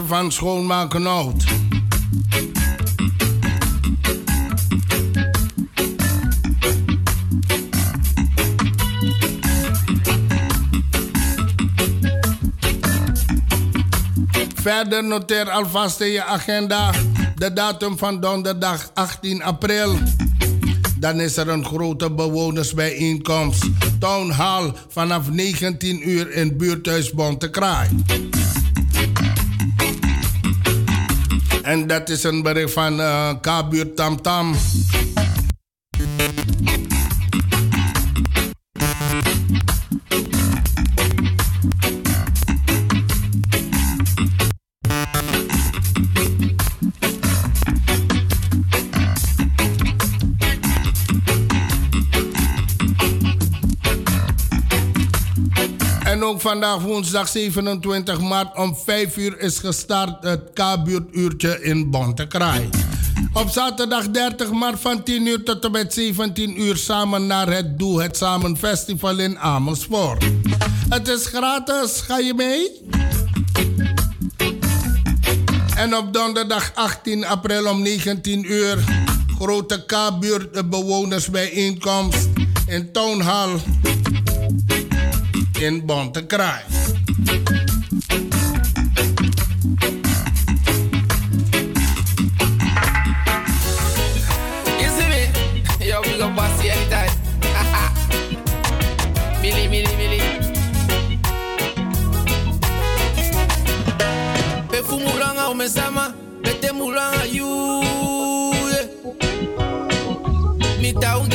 [0.08, 1.44] van schoonmaken houdt.
[14.54, 16.90] Verder noteer alvast in je agenda
[17.34, 19.98] de datum van donderdag 18 april.
[20.98, 23.66] Dan is er een grote bewonersbijeenkomst.
[23.98, 27.88] Town Hall vanaf 19 uur in buurthuis Bontekraai.
[31.68, 34.54] En dat is een bericht van uh, K-buurt Tam Tam.
[56.28, 62.68] Ook vandaag woensdag 27 maart om 5 uur is gestart het K-buurtuurtje in Bontekraai.
[63.32, 67.78] Op zaterdag 30 maart van 10 uur tot en met 17 uur samen naar het
[67.78, 70.24] Doe Het Samen Festival in Amersfoort.
[70.88, 72.70] Het is gratis, ga je mee?
[75.76, 78.84] En op donderdag 18 april om 19 uur
[79.38, 82.28] grote K-buurt bewonersbijeenkomst
[82.66, 83.50] in Town Hall
[85.60, 86.62] in Bontekraai.
[94.78, 95.22] You see me?
[95.84, 97.10] Yo, we gon' boss you anytime.
[99.42, 100.38] Millie, millie, millie.
[104.70, 107.78] Pe fu muranga o mesama, bete muranga you.
[111.00, 111.27] yeah.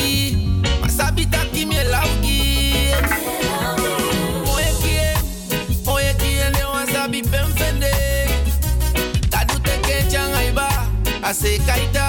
[11.34, 12.08] Ase kaita,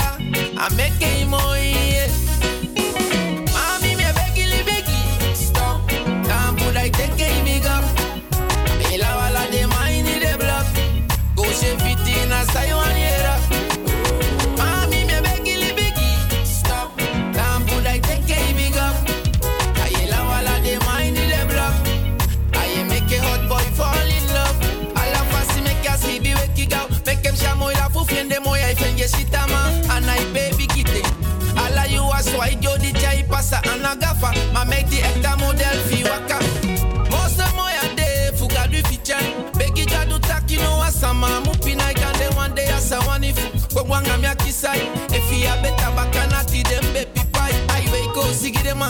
[0.66, 1.64] ameke imoye.
[1.64, 1.73] Mami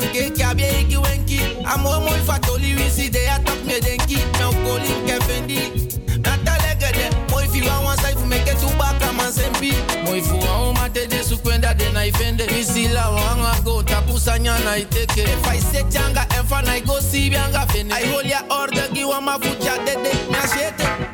[0.01, 1.41] sigi de manke kabye igi wenki.
[1.65, 4.16] Amo mo fatoli wisi de atak me denki.
[4.16, 5.89] Me ukoli kefendi.
[6.23, 7.11] Natale gede.
[7.31, 9.73] Mo ifi wa wan sai fu meke tu baka man sempi.
[10.05, 11.23] Mo ifu wa o mate de
[11.75, 12.47] de na ifende.
[12.47, 15.23] Wisi la wanga go tapusa nyana iteke.
[15.25, 17.93] If I say changa enfa na go si bianga fene.
[17.93, 20.12] I hold ya order wa mafucha dede.
[20.31, 21.14] Me ashete.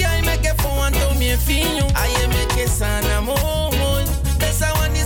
[1.45, 1.85] finyu.
[1.95, 3.35] Aye make sana mo
[3.79, 3.89] mo.
[4.39, 4.99] Besa wani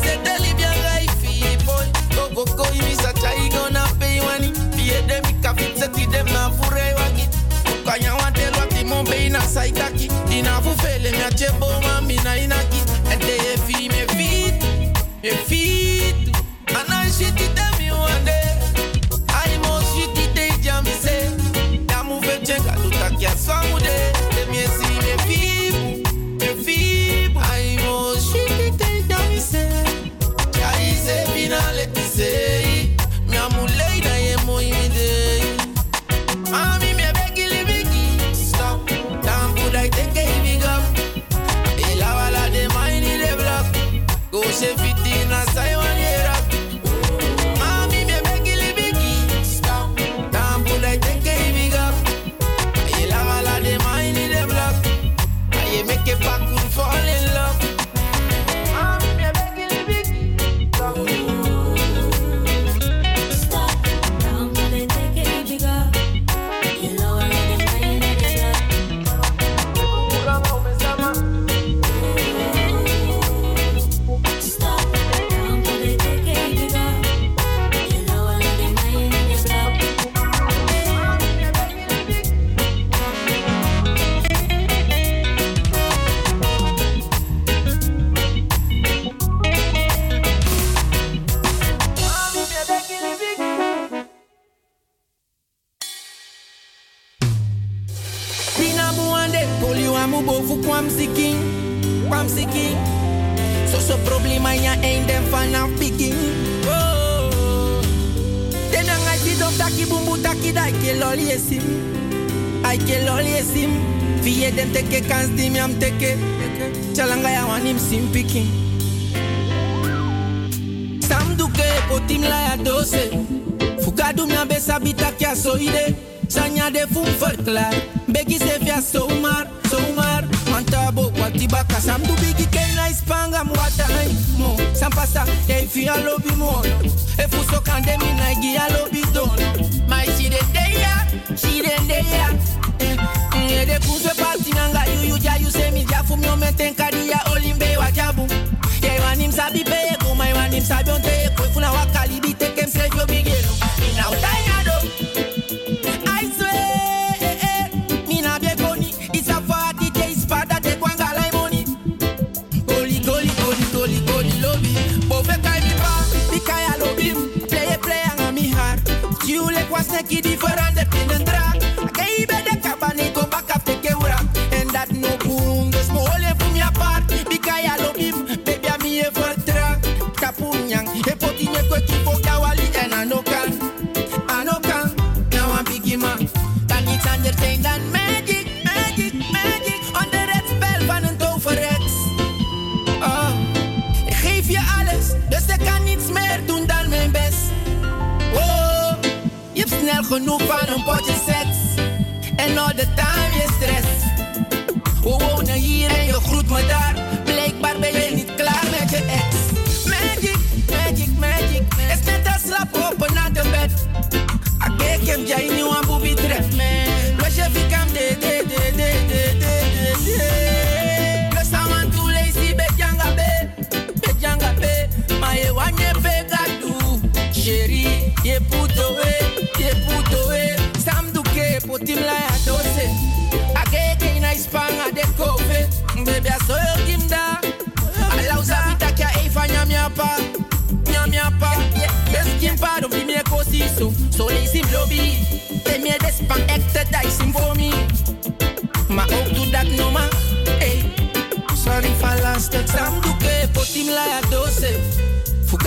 [0.58, 1.86] bi angai fi boy.
[2.16, 4.52] Go go go imi sa chai gonna pay wani.
[4.76, 5.24] Biye dem
[5.76, 7.26] se ti dem na fure wagi.
[7.86, 8.84] Kanya wante lwaki
[9.26, 12.82] ina saitaki Ina fufele mia chebo mami na inaki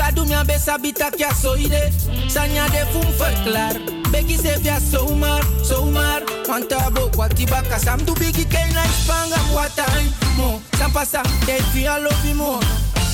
[0.08, 1.92] Adu mi abe sabita a soide
[2.28, 3.76] Sanya de fun verklaar
[4.10, 7.98] Begi se via zomaar, zomaar Want abo wati baka Sam.
[8.06, 12.60] Du bigi kei na ispanga watai Mo, sampasa, de fi alofi mo.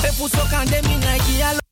[0.05, 1.64] Efu sokan de mi naiki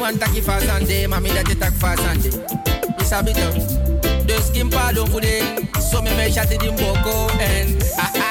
[0.00, 2.30] want taki fa sande, mami dati tak fa sande.
[3.00, 3.48] Isabito,
[4.26, 7.82] de skin pardon for kude, so me me shati di mboko and.
[7.98, 8.23] Ah, ah,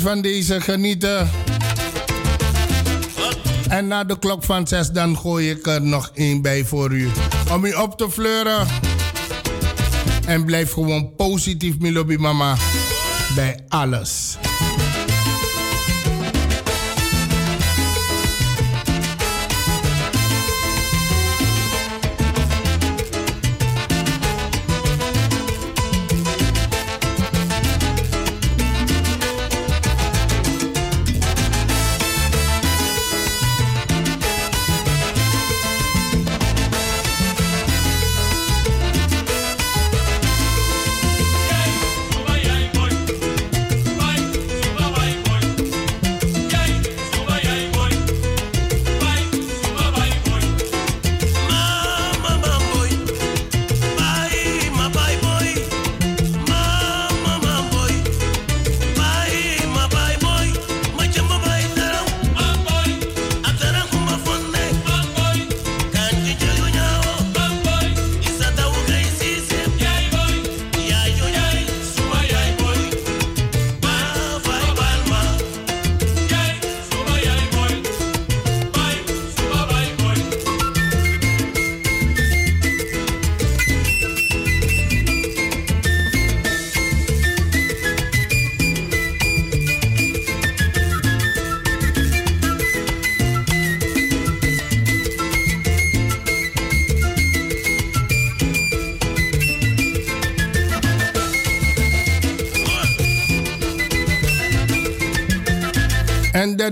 [0.00, 1.30] van deze genieten.
[3.68, 7.08] En na de klok van 6 dan gooi ik er nog één bij voor u.
[7.52, 8.66] Om u op te fleuren.
[10.26, 12.56] En blijf gewoon positief, Milobi Mama.
[13.34, 14.37] Bij alles.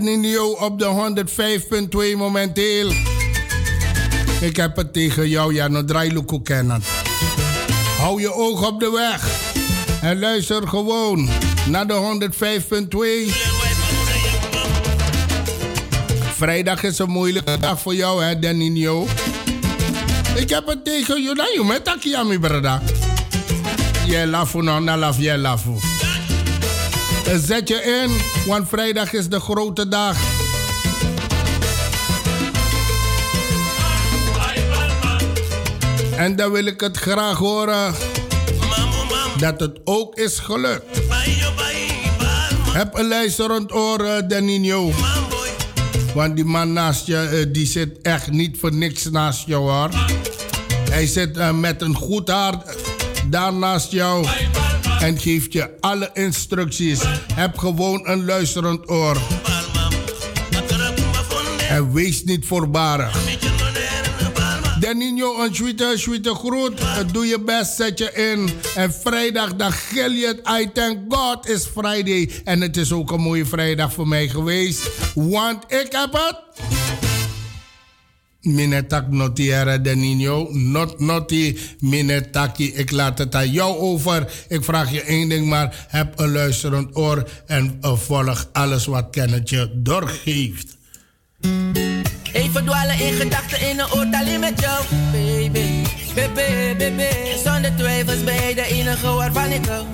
[0.00, 1.24] Nino op de
[2.12, 2.90] 105.2 momenteel.
[4.40, 6.82] Ik heb het tegen jou, ja, no draailoeko kennen.
[7.98, 9.28] Hou je oog op de weg.
[10.02, 11.28] En luister gewoon
[11.68, 12.28] naar de
[13.28, 13.32] 105.2.
[16.36, 19.06] Vrijdag is een moeilijke dag voor jou, hè, Danilo.
[20.34, 22.82] Ik heb het tegen je, nou, je met Akiami, brada.
[24.06, 25.95] Je lafu nou, na laf, je lafu.
[27.34, 28.16] Zet je in,
[28.46, 30.16] want vrijdag is de grote dag.
[36.16, 37.94] En dan wil ik het graag horen
[39.38, 41.00] dat het ook is gelukt.
[42.72, 44.92] Heb een luisterend oor, Danino.
[46.14, 49.90] Want die man naast je, uh, die zit echt niet voor niks naast jou hoor.
[50.90, 52.76] Hij zit uh, met een goed hart
[53.30, 54.26] daar naast jou
[55.00, 57.00] en geeft je alle instructies.
[57.34, 59.18] Heb gewoon een luisterend oor.
[61.68, 63.18] En wees niet voorbarig.
[64.80, 66.80] Danino, een sweete, sweete groet.
[67.12, 68.50] Doe je best, zet je in.
[68.74, 70.60] En vrijdag, dan gil je het.
[70.60, 72.30] I thank God is Friday.
[72.44, 74.90] En het is ook een mooie vrijdag voor mij geweest.
[75.14, 76.75] Want ik heb het
[78.46, 80.48] minetak notiera de Nino.
[80.52, 82.74] Not noti minetaki.
[82.74, 84.32] Ik laat het aan jou over.
[84.48, 85.86] Ik vraag je één ding maar.
[85.88, 90.76] Heb een luisterend oor en uh, volg alles wat Kennetje doorgeeft.
[92.32, 95.82] Even dwalen in gedachten in een oord alleen met jou, baby.
[96.14, 97.04] Baby, baby.
[97.44, 99.84] Zonder twijfels ben jij de enige waarvan ik hou.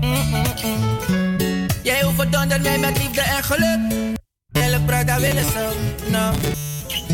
[0.00, 1.66] Mm-mm-mm.
[1.82, 3.78] Jij overdondert mij met liefde en geluk.
[4.52, 5.72] Hele Prada willen zo,
[6.10, 6.30] no.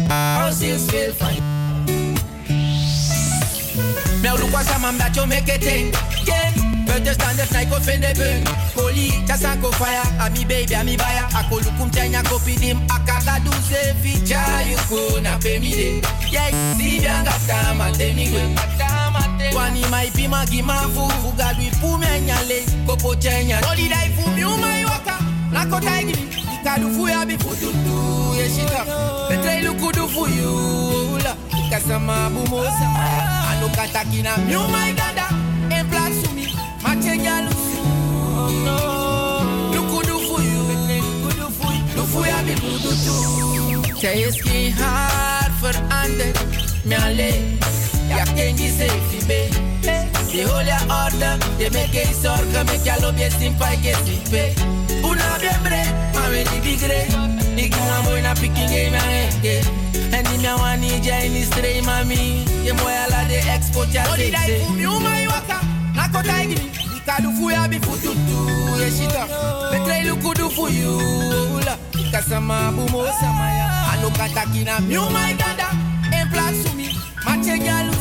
[0.08, 1.42] How's you feel fine?
[4.22, 5.92] Meu look was a that you make it thing.
[6.26, 6.52] Yeah.
[6.86, 8.42] Buiten standers na ko finde bun.
[8.74, 10.02] Poli, tasa ko fire.
[10.22, 11.26] Ami baby, ami baya.
[11.34, 12.78] Ako lukum tanya ko pidim.
[12.88, 16.00] Akaka du se ficha yuko na pemide.
[16.30, 18.42] Yeah, si bien gata matemi gwe.
[19.54, 21.08] Wani mai pima gima fu.
[21.22, 22.62] Fuga lui pu me nyale.
[22.86, 23.60] Kopo chenya.
[23.70, 25.18] Oli dai fu mi umai waka.
[25.52, 26.14] Nako taigi.
[26.14, 26.14] Ikadu fu ya bi fu tutu.
[26.14, 26.14] Yeshika.
[26.14, 26.45] Betre luku du fu you.
[31.24, 31.36] La.
[31.70, 32.88] Kasama bumosa.
[33.50, 34.36] Ano katakina.
[34.36, 35.28] Mi umai dada.
[35.68, 36.46] En plaats voor me.
[36.82, 37.78] Mache galusi.
[39.74, 40.62] Luku du fu you.
[40.88, 41.94] Luku du fu you.
[41.94, 43.14] Du fu ya bi fu tutu.
[44.00, 46.38] Zij is geen haar veranderd.
[46.82, 47.58] Me alleen.
[48.08, 49.65] Ja, ken je safe,
[50.44, 54.52] hol je orde, die make geen zorgen, make je loop je simpa, je simpe.
[55.02, 55.82] Una bien bre,
[56.14, 57.06] ma we di bigre.
[57.56, 59.60] Gina mooi na picking game na henge.
[60.10, 62.44] En die mia wani jai ni stray mami.
[62.64, 64.64] Je mooi ala de export ya Odi dai sekse.
[64.64, 65.58] fu mi umai waka.
[65.94, 66.70] Nako taigi mi.
[66.96, 68.38] Ikadu fu ya bi fu tutu,
[68.80, 69.26] ye shita.
[69.70, 71.76] Betre luku du fu you, la.
[72.12, 73.02] Kasama bumo
[74.88, 75.68] mi umai dada.
[76.12, 77.95] En mache.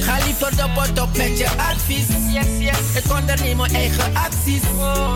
[0.00, 2.06] Ga liever de pot op met je advies.
[2.32, 3.02] Yes, yes.
[3.04, 4.62] Ik onderneem mijn eigen acties.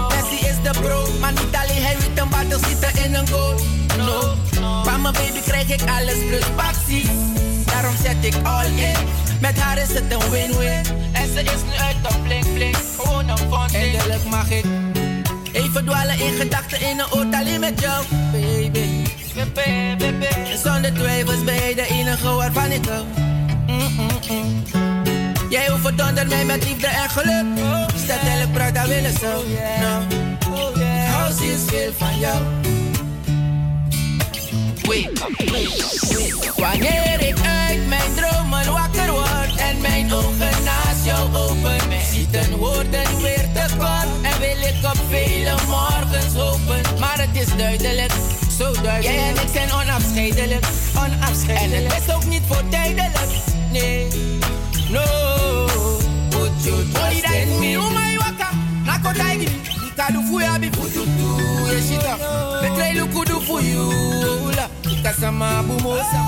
[0.08, 3.54] Messi is de bro, maar niet alleen hij weet een battle zitten in een goal.
[3.96, 4.34] No,
[4.84, 7.08] van mijn baby krijg ik alles plus acties.
[7.64, 8.96] Daarom zet ik all in.
[9.40, 10.84] Met haar is het een win-win.
[11.12, 12.76] En ze is nu uit de blink blink.
[12.98, 14.64] Gewoon een fun Eindelijk mag ik
[15.52, 18.99] even dwalen in gedachten in een auto alleen met jou, baby.
[20.62, 23.04] Zonder twijfels ben jij de enige waarvan ik hou.
[25.48, 27.44] Jij overdondert mij met liefde en geluk.
[27.96, 29.44] Stel ik praat, dat willen zo.
[29.80, 30.02] Nou,
[30.74, 32.42] ik hou zie veel van jou.
[36.56, 37.36] Wanneer ik
[37.68, 41.80] uit mijn dromen wakker word en mijn ogen naast jou open,
[42.12, 46.98] zitten woorden weer te kort en wil ik op vele morgens hopen.
[46.98, 48.09] Maar het is duidelijk,
[48.60, 49.02] zo duidelijk.
[49.02, 50.66] Jij en ik zijn onafscheidelijk,
[50.96, 51.92] onafscheidelijk.
[51.92, 53.28] En het is ook niet voor tijdelijk,
[53.70, 54.06] nee,
[54.88, 55.02] no.
[56.28, 57.78] Put you trust in me.
[57.78, 58.48] Oh my waka,
[58.84, 59.48] nako daigi.
[59.86, 61.28] Ika do fu ya bi fu tu tu
[61.70, 62.16] ye shita.
[62.60, 63.92] Betre luku do fu you
[64.54, 64.68] la.
[64.90, 66.20] Ika sama bumosa.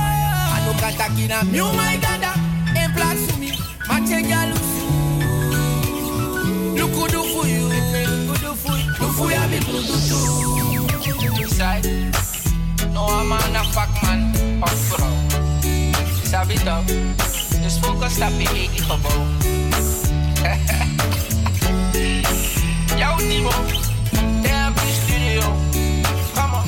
[0.54, 1.60] Ano kataki na mi.
[1.60, 2.32] Oh my dada,
[2.74, 3.50] en plaats voor me.
[3.88, 4.84] Machenja lusu.
[6.78, 7.68] Luku do fu you.
[7.68, 8.92] Luku do fu you.
[8.98, 10.81] Do fu ya bi fu
[12.92, 14.32] No I'm a fuck man.
[14.62, 15.16] Of vrouw.
[16.24, 16.84] Sabi toch?
[17.62, 19.26] Dus focus op je eigen gebouw.
[22.96, 23.50] Jouw Timo,
[24.42, 25.42] Damn Studio.
[26.34, 26.64] Come on.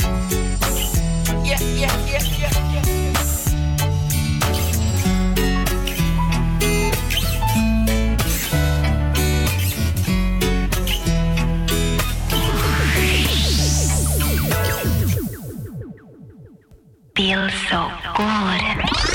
[1.44, 2.93] Yeah, yeah, yeah, yeah, yeah.
[17.16, 19.13] Feel so good.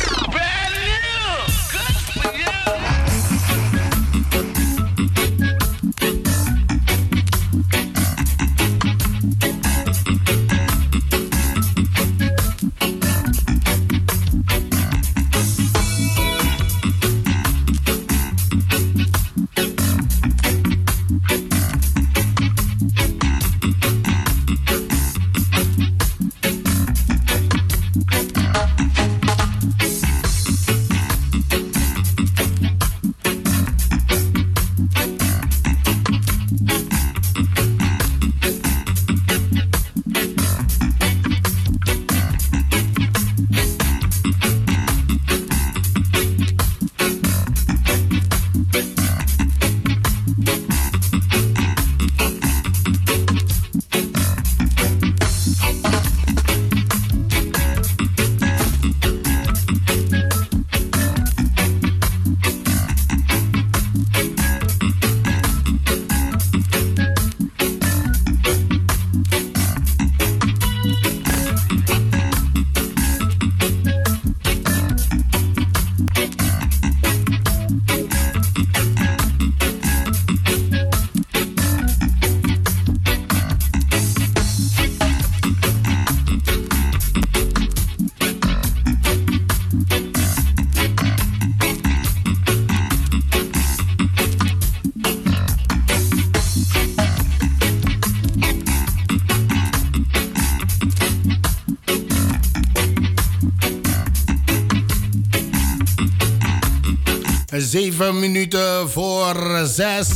[107.70, 110.08] Zeven minuten voor zes.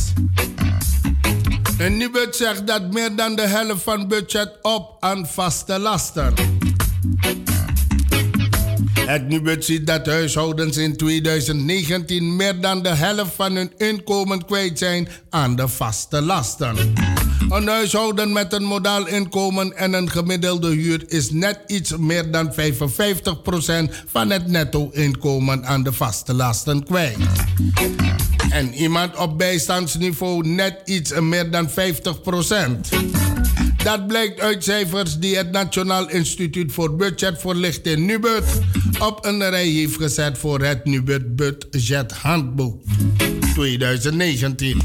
[1.78, 6.34] Een Nibud zegt dat meer dan de helft van budget op aan vaste lasten.
[9.00, 14.78] Het Nibud ziet dat huishoudens in 2019 meer dan de helft van hun inkomen kwijt
[14.78, 16.76] zijn aan de vaste lasten.
[17.48, 22.52] Een huishouden met een modaal inkomen en een gemiddelde huur is net iets meer dan
[22.52, 22.56] 55%
[24.06, 27.16] van het netto-inkomen aan de vaste lasten kwijt.
[28.50, 31.72] En iemand op bijstandsniveau net iets meer dan 50%.
[33.84, 38.44] Dat blijkt uit cijfers die het Nationaal Instituut voor Budgetvoorlichting Nubud
[38.98, 42.82] op een rij heeft gezet voor het Nubud Budget Handboek
[43.54, 44.82] 2019.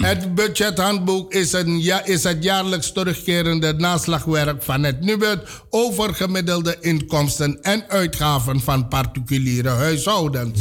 [0.00, 5.38] Het budgethandboek is, een ja, is het jaarlijks terugkerende naslagwerk van het NUBUD
[5.70, 10.60] over gemiddelde inkomsten en uitgaven van particuliere huishoudens.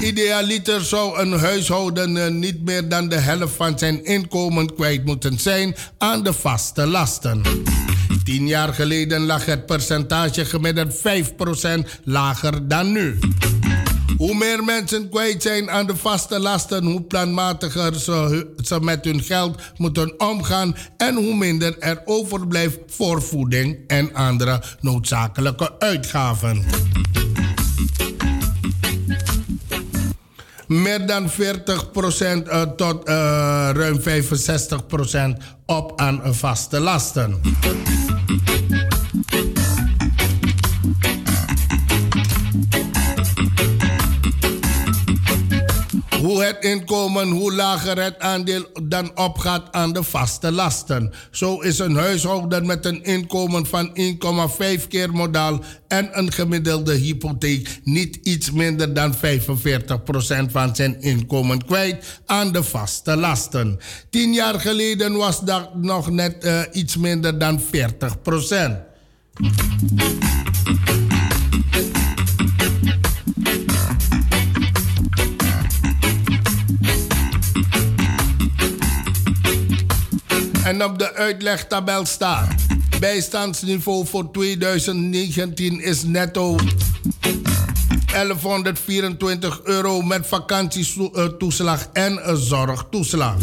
[0.00, 5.76] Idealiter zou een huishouden niet meer dan de helft van zijn inkomen kwijt moeten zijn
[5.98, 7.42] aan de vaste lasten.
[8.24, 11.00] Tien jaar geleden lag het percentage gemiddeld 5%
[12.04, 13.18] lager dan nu.
[14.20, 19.60] Hoe meer mensen kwijt zijn aan de vaste lasten, hoe planmatiger ze, met hun geld
[19.76, 26.64] moeten omgaan en hoe minder er overblijft voor voeding en andere noodzakelijke uitgaven.
[30.66, 33.14] Meer dan 40% uh, tot uh,
[33.72, 37.40] ruim 65% op aan vaste lasten.
[46.42, 51.12] Het inkomen, hoe lager het aandeel dan opgaat aan de vaste lasten.
[51.30, 53.96] Zo is een huishouden met een inkomen van
[54.80, 59.18] 1,5 keer modaal en een gemiddelde hypotheek niet iets minder dan 45%
[60.50, 63.78] van zijn inkomen kwijt aan de vaste lasten.
[64.10, 67.64] Tien jaar geleden was dat nog net uh, iets minder dan 40%.
[80.70, 82.54] En op de uitlegtabel staat:
[83.00, 86.56] bijstandsniveau voor 2019 is netto
[88.06, 93.36] 1124 euro met vakantietoeslag en zorgtoeslag.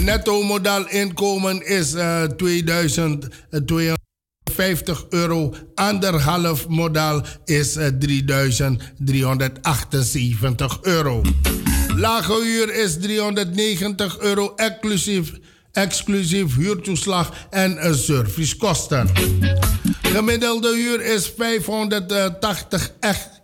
[0.00, 5.54] Netto modaal inkomen is uh, 2250 euro.
[5.74, 11.22] Anderhalf modaal is uh, 3378 euro.
[11.96, 15.32] Lage huur is 390 euro inclusief
[15.72, 19.10] exclusief huurtoeslag en servicekosten.
[20.02, 22.92] Gemiddelde huur is 580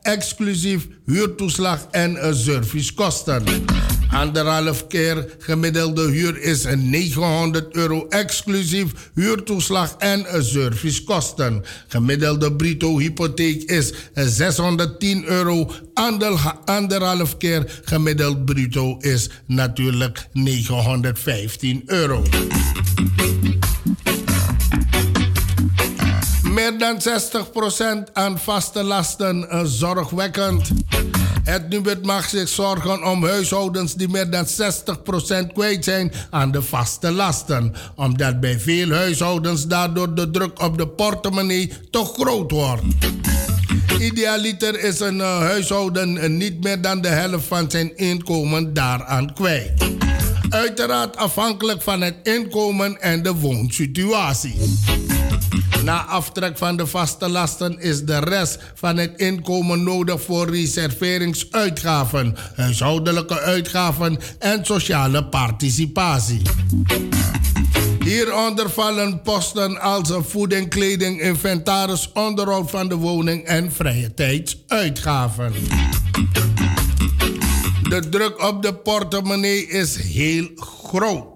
[0.02, 3.44] exclusief huurtoeslag en servicekosten.
[4.16, 11.64] Anderhalf keer gemiddelde huur is 900 euro exclusief huurtoeslag en servicekosten.
[11.88, 15.70] Gemiddelde bruto hypotheek is 610 euro.
[16.64, 22.22] Anderhalf keer gemiddeld bruto is natuurlijk 915 euro.
[26.42, 27.00] Meer dan
[28.08, 30.72] 60% aan vaste lasten uh, zorgwekkend.
[31.46, 36.62] Het Nubet mag zich zorgen om huishoudens die meer dan 60% kwijt zijn aan de
[36.62, 37.74] vaste lasten.
[37.94, 42.82] Omdat bij veel huishoudens daardoor de druk op de portemonnee toch groot wordt.
[44.00, 49.34] Idealiter is een uh, huishouden uh, niet meer dan de helft van zijn inkomen daaraan
[49.34, 49.72] kwijt.
[50.48, 54.56] Uiteraard afhankelijk van het inkomen en de woonsituatie.
[55.86, 62.36] Na aftrek van de vaste lasten is de rest van het inkomen nodig voor reserveringsuitgaven,
[62.56, 66.42] huishoudelijke uitgaven en sociale participatie.
[68.04, 75.52] Hieronder vallen posten als voeding, kleding, inventaris, onderhoud van de woning en vrije tijdsuitgaven.
[77.82, 81.35] De druk op de portemonnee is heel groot.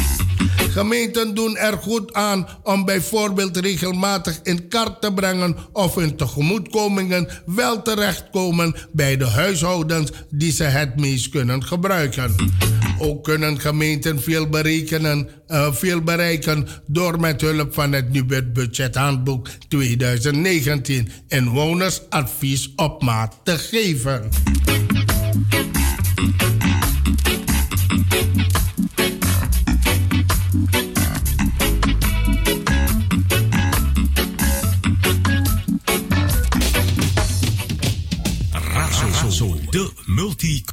[0.70, 7.28] Gemeenten doen er goed aan om bijvoorbeeld regelmatig in kaart te brengen of hun tegemoetkomingen
[7.46, 12.36] wel terechtkomen bij de huishoudens die ze het meest kunnen gebruiken.
[13.00, 21.10] Ook kunnen gemeenten veel, eh, veel bereiken door met hulp van het Nubet Budgethandboek 2019
[21.28, 24.30] inwonersadvies op maat te geven.
[40.38, 40.70] boutique.